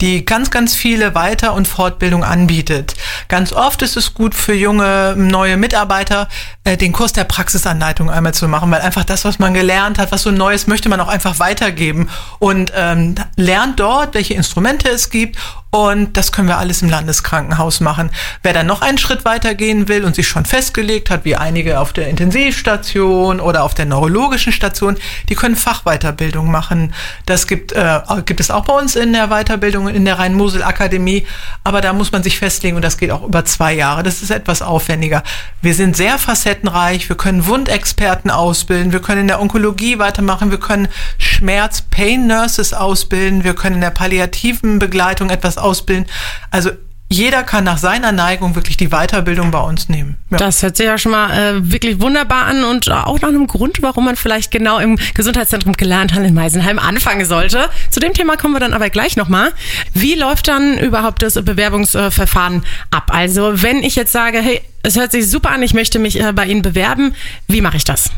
die 0.00 0.24
ganz, 0.24 0.50
ganz 0.50 0.74
viele 0.74 1.14
Weiter- 1.14 1.54
und 1.54 1.68
Fortbildung 1.68 2.24
anbietet. 2.24 2.94
Ganz 3.28 3.52
oft 3.52 3.82
ist 3.82 3.96
es 3.96 4.12
gut 4.12 4.34
für 4.34 4.54
junge, 4.54 5.14
neue 5.16 5.56
Mitarbeiter, 5.56 6.28
äh, 6.64 6.76
den 6.76 6.92
Kurs 6.92 7.12
der 7.12 7.24
Praxisanleitung 7.24 8.10
einmal 8.10 8.34
zu 8.34 8.48
machen, 8.48 8.70
weil 8.70 8.80
einfach 8.80 9.04
das, 9.04 9.24
was 9.24 9.38
man 9.38 9.54
gelernt 9.54 9.98
hat, 9.98 10.10
was 10.10 10.22
so 10.22 10.30
Neues, 10.30 10.66
möchte 10.66 10.88
man 10.88 11.00
auch 11.00 11.08
einfach 11.08 11.38
weitergeben 11.38 12.08
und 12.40 12.72
ähm, 12.74 13.14
lernt 13.36 13.78
dort, 13.78 14.14
welche 14.14 14.34
Instrumente 14.34 14.88
es 14.88 15.10
gibt 15.10 15.38
und 15.74 16.18
das 16.18 16.32
können 16.32 16.48
wir 16.48 16.58
alles 16.58 16.82
im 16.82 16.90
Landeskrankenhaus 16.90 17.80
machen. 17.80 18.10
Wer 18.42 18.52
dann 18.52 18.66
noch 18.66 18.82
einen 18.82 18.98
Schritt 18.98 19.24
weiter 19.24 19.54
gehen 19.54 19.88
will 19.88 20.04
und 20.04 20.14
sich 20.14 20.28
schon 20.28 20.44
festgelegt 20.44 21.08
hat, 21.08 21.24
wie 21.24 21.34
einige 21.34 21.80
auf 21.80 21.94
der 21.94 22.08
Intensivstation 22.08 23.40
oder 23.40 23.64
auf 23.64 23.72
der 23.72 23.86
neurologischen 23.86 24.52
Station, 24.52 24.98
die 25.30 25.34
können 25.34 25.56
Fachweiterbildung 25.56 26.50
machen. 26.50 26.92
Das 27.24 27.46
gibt, 27.46 27.72
äh, 27.72 28.00
gibt 28.26 28.40
es 28.40 28.50
auch 28.50 28.66
bei 28.66 28.74
uns 28.74 28.96
in 28.96 29.14
der 29.14 29.28
Weiterbildung 29.28 29.88
in 29.88 30.04
der 30.04 30.18
Rhein-Mosel-Akademie. 30.18 31.26
Aber 31.64 31.80
da 31.80 31.94
muss 31.94 32.12
man 32.12 32.22
sich 32.22 32.38
festlegen 32.38 32.76
und 32.76 32.82
das 32.82 32.98
geht 32.98 33.10
auch 33.10 33.26
über 33.26 33.46
zwei 33.46 33.72
Jahre. 33.72 34.02
Das 34.02 34.20
ist 34.20 34.30
etwas 34.30 34.60
aufwendiger. 34.60 35.22
Wir 35.62 35.72
sind 35.72 35.96
sehr 35.96 36.18
facettenreich. 36.18 37.08
Wir 37.08 37.16
können 37.16 37.46
Wundexperten 37.46 38.30
ausbilden. 38.30 38.92
Wir 38.92 39.00
können 39.00 39.22
in 39.22 39.28
der 39.28 39.40
Onkologie 39.40 39.98
weitermachen. 39.98 40.50
Wir 40.50 40.60
können 40.60 40.88
Schmerz-Pain-Nurses 41.16 42.74
ausbilden. 42.74 43.42
Wir 43.42 43.54
können 43.54 43.76
in 43.76 43.80
der 43.80 43.88
palliativen 43.88 44.78
Begleitung 44.78 45.30
etwas 45.30 45.61
ausbilden. 45.62 46.06
Also 46.50 46.70
jeder 47.12 47.42
kann 47.42 47.64
nach 47.64 47.76
seiner 47.76 48.10
Neigung 48.10 48.54
wirklich 48.54 48.78
die 48.78 48.88
Weiterbildung 48.88 49.50
bei 49.50 49.60
uns 49.60 49.88
nehmen. 49.88 50.16
Ja. 50.30 50.38
Das 50.38 50.62
hört 50.62 50.78
sich 50.78 50.86
ja 50.86 50.96
schon 50.96 51.12
mal 51.12 51.30
äh, 51.30 51.70
wirklich 51.72 52.00
wunderbar 52.00 52.46
an 52.46 52.64
und 52.64 52.90
auch 52.90 53.20
nach 53.20 53.28
einem 53.28 53.46
Grund, 53.46 53.82
warum 53.82 54.06
man 54.06 54.16
vielleicht 54.16 54.50
genau 54.50 54.78
im 54.78 54.98
Gesundheitszentrum 55.14 55.74
gelernt 55.74 56.14
hat 56.14 56.24
in 56.24 56.32
Meisenheim 56.32 56.78
anfangen 56.78 57.26
sollte. 57.26 57.68
Zu 57.90 58.00
dem 58.00 58.14
Thema 58.14 58.36
kommen 58.36 58.54
wir 58.54 58.60
dann 58.60 58.72
aber 58.72 58.88
gleich 58.88 59.16
nochmal. 59.16 59.52
Wie 59.92 60.14
läuft 60.14 60.48
dann 60.48 60.78
überhaupt 60.78 61.22
das 61.22 61.34
Bewerbungsverfahren 61.34 62.64
ab? 62.90 63.10
Also 63.12 63.62
wenn 63.62 63.82
ich 63.82 63.94
jetzt 63.94 64.12
sage, 64.12 64.38
hey, 64.38 64.62
es 64.82 64.96
hört 64.96 65.12
sich 65.12 65.28
super 65.28 65.50
an, 65.50 65.62
ich 65.62 65.74
möchte 65.74 65.98
mich 65.98 66.18
äh, 66.18 66.32
bei 66.32 66.46
Ihnen 66.46 66.62
bewerben, 66.62 67.14
wie 67.46 67.60
mache 67.60 67.76
ich 67.76 67.84
das? 67.84 68.10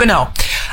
Genau. 0.00 0.28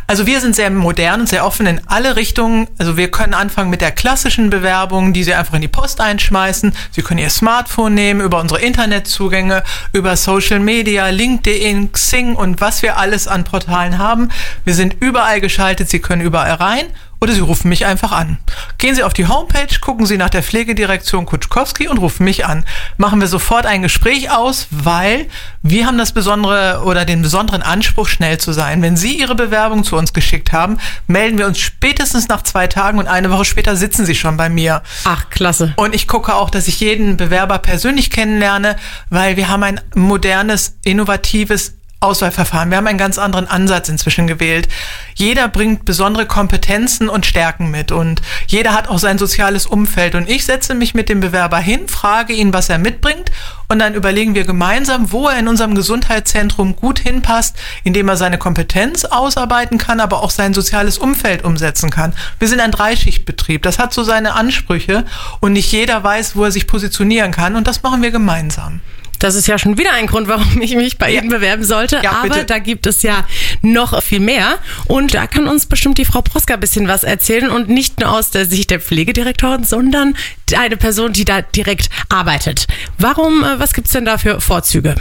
Also 0.09 0.25
wir 0.25 0.39
sind 0.39 0.55
sehr 0.55 0.69
modern 0.69 1.19
und 1.19 1.27
sehr 1.27 1.45
offen 1.45 1.67
in 1.67 1.81
alle 1.85 2.15
Richtungen. 2.15 2.69
Also 2.77 2.95
wir 2.95 3.11
können 3.11 3.33
anfangen 3.33 3.69
mit 3.69 3.81
der 3.81 3.91
klassischen 3.91 4.49
Bewerbung, 4.49 5.11
die 5.11 5.25
Sie 5.25 5.33
einfach 5.33 5.55
in 5.55 5.61
die 5.61 5.67
Post 5.67 5.99
einschmeißen. 5.99 6.73
Sie 6.91 7.01
können 7.01 7.19
Ihr 7.19 7.29
Smartphone 7.29 7.93
nehmen, 7.93 8.21
über 8.21 8.39
unsere 8.39 8.61
Internetzugänge, 8.61 9.63
über 9.91 10.15
Social 10.15 10.59
Media, 10.59 11.09
LinkedIn, 11.09 11.91
Xing 11.91 12.35
und 12.35 12.61
was 12.61 12.81
wir 12.83 12.97
alles 12.97 13.27
an 13.27 13.43
Portalen 13.43 13.97
haben. 13.97 14.29
Wir 14.63 14.73
sind 14.73 14.95
überall 15.01 15.41
geschaltet. 15.41 15.89
Sie 15.89 15.99
können 15.99 16.21
überall 16.21 16.53
rein 16.53 16.85
oder 17.19 17.33
Sie 17.33 17.39
rufen 17.39 17.69
mich 17.69 17.85
einfach 17.85 18.11
an. 18.11 18.37
Gehen 18.77 18.95
Sie 18.95 19.03
auf 19.03 19.13
die 19.13 19.27
Homepage, 19.27 19.79
gucken 19.81 20.05
Sie 20.05 20.17
nach 20.17 20.29
der 20.29 20.43
Pflegedirektion 20.43 21.25
Kutschkowski 21.25 21.87
und 21.87 21.97
rufen 21.97 22.23
mich 22.23 22.45
an. 22.45 22.63
Machen 22.97 23.19
wir 23.19 23.27
sofort 23.27 23.65
ein 23.65 23.81
Gespräch 23.81 24.31
aus, 24.31 24.67
weil 24.69 25.27
wir 25.63 25.87
haben 25.87 25.97
das 25.97 26.11
besondere 26.11 26.83
oder 26.85 27.05
den 27.05 27.21
besonderen 27.21 27.61
Anspruch, 27.63 28.07
schnell 28.07 28.37
zu 28.37 28.53
sein. 28.53 28.81
Wenn 28.81 28.97
Sie 28.97 29.19
Ihre 29.19 29.35
Bewerbung 29.35 29.83
zu 29.83 29.95
uns 29.95 30.13
geschickt 30.13 30.51
haben, 30.51 30.77
melden 31.07 31.37
wir 31.37 31.47
uns 31.47 31.59
spätestens 31.59 32.27
nach 32.27 32.43
zwei 32.43 32.67
Tagen 32.67 32.99
und 32.99 33.07
eine 33.07 33.31
Woche 33.31 33.45
später 33.45 33.75
sitzen 33.75 34.05
Sie 34.05 34.15
schon 34.15 34.37
bei 34.37 34.49
mir. 34.49 34.83
Ach, 35.05 35.29
klasse. 35.29 35.73
Und 35.75 35.95
ich 35.95 36.07
gucke 36.07 36.35
auch, 36.35 36.49
dass 36.49 36.67
ich 36.67 36.79
jeden 36.79 37.17
Bewerber 37.17 37.57
persönlich 37.57 38.11
kennenlerne, 38.11 38.75
weil 39.09 39.37
wir 39.37 39.47
haben 39.47 39.63
ein 39.63 39.81
modernes, 39.95 40.77
innovatives 40.83 41.76
Auswahlverfahren. 41.99 42.69
Wir 42.69 42.77
haben 42.77 42.85
einen 42.85 42.99
ganz 42.99 43.17
anderen 43.17 43.47
Ansatz 43.47 43.89
inzwischen 43.89 44.27
gewählt. 44.27 44.67
Jeder 45.15 45.47
bringt 45.47 45.83
besondere 45.83 46.27
Kompetenzen 46.27 47.09
und 47.09 47.25
Stärken 47.25 47.71
mit 47.71 47.91
und 47.91 48.21
jeder 48.45 48.73
hat 48.73 48.87
auch 48.87 48.99
sein 48.99 49.17
soziales 49.17 49.65
Umfeld. 49.65 50.13
Und 50.13 50.29
ich 50.29 50.45
setze 50.45 50.75
mich 50.75 50.93
mit 50.93 51.09
dem 51.09 51.21
Bewerber 51.21 51.57
hin, 51.57 51.87
frage 51.87 52.33
ihn, 52.33 52.53
was 52.53 52.69
er 52.69 52.77
mitbringt 52.77 53.31
und 53.67 53.79
dann 53.79 53.95
überlegen 53.95 54.35
wir 54.35 54.43
gemeinsam, 54.43 55.11
wo 55.11 55.27
er 55.27 55.39
in 55.39 55.47
unserem 55.47 55.73
Gesundheitszentrum 55.73 56.75
gut 56.75 56.99
hinpasst, 56.99 57.57
indem 57.83 58.07
er 58.09 58.17
seine 58.17 58.37
Kompetenz 58.37 59.05
ausarbeiten 59.05 59.79
kann, 59.79 59.99
aber 59.99 60.21
auch 60.21 60.31
sein 60.31 60.53
soziales 60.53 60.99
Umfeld 60.99 61.43
umsetzen 61.43 61.89
kann. 61.89 62.13
Wir 62.37 62.47
sind 62.47 62.59
ein 62.59 62.71
Dreischichtbetrieb. 62.71 63.63
Das 63.63 63.79
hat 63.79 63.91
so 63.91 64.03
seine 64.03 64.35
Ansprüche 64.35 65.03
und 65.39 65.53
nicht 65.53 65.71
jeder 65.71 66.03
weiß, 66.03 66.35
wo 66.35 66.43
er 66.43 66.51
sich 66.51 66.67
positionieren 66.67 67.31
kann 67.31 67.55
und 67.55 67.67
das 67.67 67.81
machen 67.81 68.03
wir 68.03 68.11
gemeinsam. 68.11 68.81
Das 69.19 69.35
ist 69.35 69.47
ja 69.47 69.57
schon 69.57 69.77
wieder 69.77 69.93
ein 69.93 70.07
Grund, 70.07 70.27
warum 70.27 70.61
ich 70.61 70.75
mich 70.75 70.97
bei 70.97 71.11
ja. 71.11 71.21
Ihnen 71.21 71.29
bewerben 71.29 71.63
sollte. 71.63 71.99
Ja, 72.03 72.11
Aber 72.11 72.29
bitte. 72.29 72.45
da 72.45 72.59
gibt 72.59 72.87
es 72.87 73.01
ja 73.01 73.25
noch 73.61 74.01
viel 74.01 74.19
mehr. 74.19 74.59
Und 74.85 75.13
da 75.13 75.27
kann 75.27 75.47
uns 75.47 75.65
bestimmt 75.65 75.97
die 75.97 76.05
Frau 76.05 76.21
Proska 76.21 76.55
ein 76.55 76.59
bisschen 76.59 76.87
was 76.87 77.03
erzählen. 77.03 77.49
Und 77.49 77.69
nicht 77.69 77.99
nur 77.99 78.11
aus 78.11 78.31
der 78.31 78.45
Sicht 78.45 78.69
der 78.69 78.79
Pflegedirektorin, 78.79 79.63
sondern 79.63 80.15
eine 80.55 80.77
Person, 80.77 81.13
die 81.13 81.25
da 81.25 81.41
direkt 81.41 81.89
arbeitet. 82.09 82.67
Warum, 82.97 83.43
äh, 83.43 83.59
was 83.59 83.73
gibt's 83.73 83.91
denn 83.91 84.05
da 84.05 84.17
für 84.17 84.39
Vorzüge? 84.39 84.95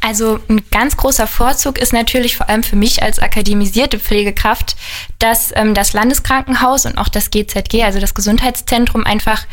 Also 0.00 0.38
ein 0.48 0.62
ganz 0.70 0.96
großer 0.96 1.26
Vorzug 1.26 1.78
ist 1.78 1.92
natürlich 1.92 2.36
vor 2.36 2.48
allem 2.48 2.62
für 2.62 2.76
mich 2.76 3.02
als 3.02 3.18
akademisierte 3.18 3.98
Pflegekraft, 3.98 4.76
dass 5.18 5.50
ähm, 5.56 5.74
das 5.74 5.92
Landeskrankenhaus 5.92 6.86
und 6.86 6.98
auch 6.98 7.08
das 7.08 7.30
GZG, 7.30 7.82
also 7.82 7.98
das 7.98 8.14
Gesundheitszentrum, 8.14 9.04
einfach 9.04 9.44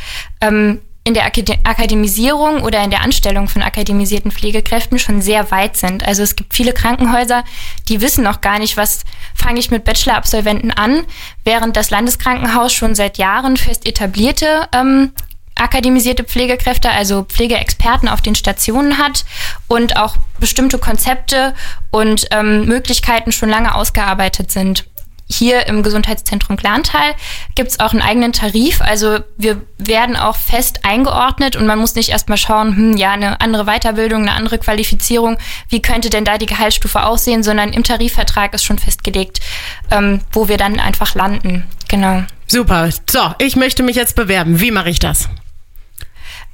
ähm, 0.41 0.81
in 1.07 1.13
der 1.13 1.25
Akademisierung 1.25 2.63
oder 2.63 2.83
in 2.83 2.89
der 2.89 3.01
Anstellung 3.01 3.47
von 3.47 3.61
akademisierten 3.61 4.31
Pflegekräften 4.31 4.97
schon 4.97 5.21
sehr 5.21 5.51
weit 5.51 5.77
sind. 5.77 6.03
Also 6.03 6.23
es 6.23 6.35
gibt 6.35 6.55
viele 6.55 6.73
Krankenhäuser, 6.73 7.43
die 7.87 8.01
wissen 8.01 8.23
noch 8.23 8.41
gar 8.41 8.57
nicht, 8.57 8.75
was 8.75 9.03
fange 9.35 9.59
ich 9.59 9.69
mit 9.69 9.85
Bachelor-Absolventen 9.85 10.71
an, 10.71 11.05
während 11.43 11.77
das 11.77 11.91
Landeskrankenhaus 11.91 12.73
schon 12.73 12.95
seit 12.95 13.19
Jahren 13.19 13.55
fest 13.55 13.87
etablierte 13.87 14.67
ähm, 14.73 15.11
akademisierte 15.53 16.23
Pflegekräfte, 16.23 16.89
also 16.89 17.23
Pflegeexperten 17.23 18.09
auf 18.09 18.21
den 18.21 18.33
Stationen 18.33 18.97
hat 18.97 19.25
und 19.67 19.97
auch 19.97 20.17
bestimmte 20.39 20.79
Konzepte 20.79 21.53
und 21.91 22.27
ähm, 22.31 22.65
Möglichkeiten 22.65 23.31
schon 23.31 23.49
lange 23.49 23.75
ausgearbeitet 23.75 24.51
sind 24.51 24.85
hier 25.27 25.67
im 25.67 25.81
Gesundheitszentrum 25.81 26.55
Glantal 26.55 27.15
gibt 27.55 27.71
es 27.71 27.79
auch 27.79 27.93
einen 27.93 28.01
eigenen 28.01 28.31
Tarif. 28.31 28.81
Also 28.81 29.19
wir 29.37 29.61
werden 29.77 30.15
auch 30.15 30.35
fest 30.35 30.81
eingeordnet 30.83 31.55
und 31.55 31.65
man 31.65 31.79
muss 31.79 31.95
nicht 31.95 32.09
erstmal 32.09 32.37
schauen, 32.37 32.75
hm, 32.75 32.97
ja, 32.97 33.11
eine 33.11 33.41
andere 33.41 33.65
Weiterbildung, 33.65 34.21
eine 34.21 34.33
andere 34.33 34.59
Qualifizierung, 34.59 35.37
wie 35.69 35.81
könnte 35.81 36.09
denn 36.09 36.25
da 36.25 36.37
die 36.37 36.45
Gehaltsstufe 36.45 37.03
aussehen, 37.03 37.43
sondern 37.43 37.73
im 37.73 37.83
Tarifvertrag 37.83 38.53
ist 38.53 38.63
schon 38.63 38.77
festgelegt, 38.77 39.39
ähm, 39.91 40.21
wo 40.31 40.47
wir 40.47 40.57
dann 40.57 40.79
einfach 40.79 41.15
landen. 41.15 41.65
Genau. 41.87 42.23
Super. 42.47 42.89
So, 43.09 43.33
ich 43.39 43.55
möchte 43.55 43.81
mich 43.83 43.95
jetzt 43.95 44.15
bewerben. 44.15 44.59
Wie 44.59 44.71
mache 44.71 44.89
ich 44.89 44.99
das? 44.99 45.29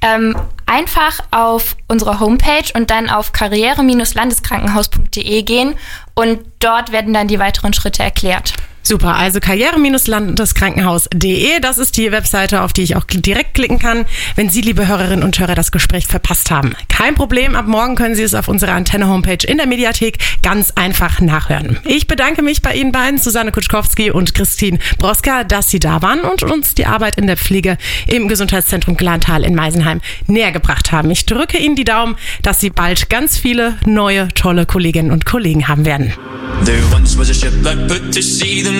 Ähm, 0.02 0.36
einfach 0.72 1.20
auf 1.32 1.76
unsere 1.90 2.22
Homepage 2.22 2.72
und 2.74 2.90
dann 2.90 3.10
auf 3.10 3.34
karriere-landeskrankenhaus.de 3.34 5.44
gehen 5.44 5.76
und 6.16 6.40
dort 6.60 6.94
werden 6.94 7.14
dann 7.14 7.28
die 7.28 7.40
weiteren 7.40 7.74
Schritte 7.74 8.04
erklärt. 8.04 8.54
Super, 8.92 9.16
also 9.16 9.40
karriere-landeskrankenhaus.de, 9.40 11.62
das 11.62 11.78
ist 11.78 11.96
die 11.96 12.12
Webseite, 12.12 12.62
auf 12.62 12.74
die 12.74 12.82
ich 12.82 12.98
auch 12.98 13.06
direkt 13.06 13.54
klicken 13.54 13.80
kann, 13.80 14.04
wenn 14.36 14.50
Sie, 14.50 14.60
liebe 14.60 14.86
Hörerinnen 14.86 15.24
und 15.24 15.40
Hörer, 15.40 15.56
das 15.56 15.72
Gespräch 15.72 16.08
verpasst 16.08 16.52
haben. 16.52 16.74
Kein 16.90 17.16
Problem, 17.16 17.56
ab 17.56 17.68
morgen 17.68 17.96
können 17.96 18.16
Sie 18.16 18.24
es 18.24 18.34
auf 18.34 18.50
unserer 18.50 18.74
Antenne-Homepage 18.74 19.48
in 19.48 19.56
der 19.56 19.68
Mediathek 19.68 20.18
ganz 20.44 20.72
einfach 20.72 21.22
nachhören. 21.22 21.80
Ich 21.86 22.08
bedanke 22.08 22.42
mich 22.42 22.62
bei 22.62 22.76
Ihnen 22.76 22.92
beiden, 22.92 23.18
Susanne 23.18 23.54
Kutschkowski 23.54 24.12
und 24.12 24.34
Christine 24.34 24.78
Broska, 24.98 25.46
dass 25.46 25.70
Sie 25.70 25.80
da 25.80 26.02
waren 26.02 26.20
und 26.20 26.44
uns 26.44 26.74
die 26.74 26.86
Arbeit 26.86 27.18
in 27.18 27.28
der 27.28 27.38
Pflege 27.38 27.78
im 28.08 28.28
Gesundheitszentrum 28.28 28.98
Glantal 28.98 29.46
in 29.46 29.56
Meisenheim 29.56 30.02
näher 30.28 30.52
gebracht 30.52 30.92
haben. 30.92 31.10
Ich 31.12 31.26
drücke 31.26 31.58
Ihnen 31.58 31.78
die 31.78 31.86
Daumen, 31.86 32.18
dass 32.42 32.60
Sie 32.60 32.70
bald 32.70 33.10
ganz 33.10 33.38
viele 33.38 33.78
neue, 33.86 34.28
tolle 34.34 34.66
Kolleginnen 34.66 35.12
und 35.12 35.26
Kollegen 35.26 35.70
haben 35.70 35.86
werden. 35.86 36.12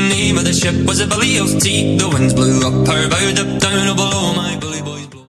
Name 0.10 0.38
of 0.38 0.46
the 0.46 0.54
ship 0.54 0.76
was 0.88 1.00
a 1.00 1.08
belly 1.08 1.38
of 1.38 1.60
tea. 1.60 1.98
The 1.98 2.10
winds 2.10 2.34
blew 2.34 2.60
up 2.66 2.88
her 2.88 3.10
bow, 3.10 3.42
up 3.42 3.60
down 3.62 3.96
below 3.96 4.34
my 4.34 4.58
belly. 4.60 5.01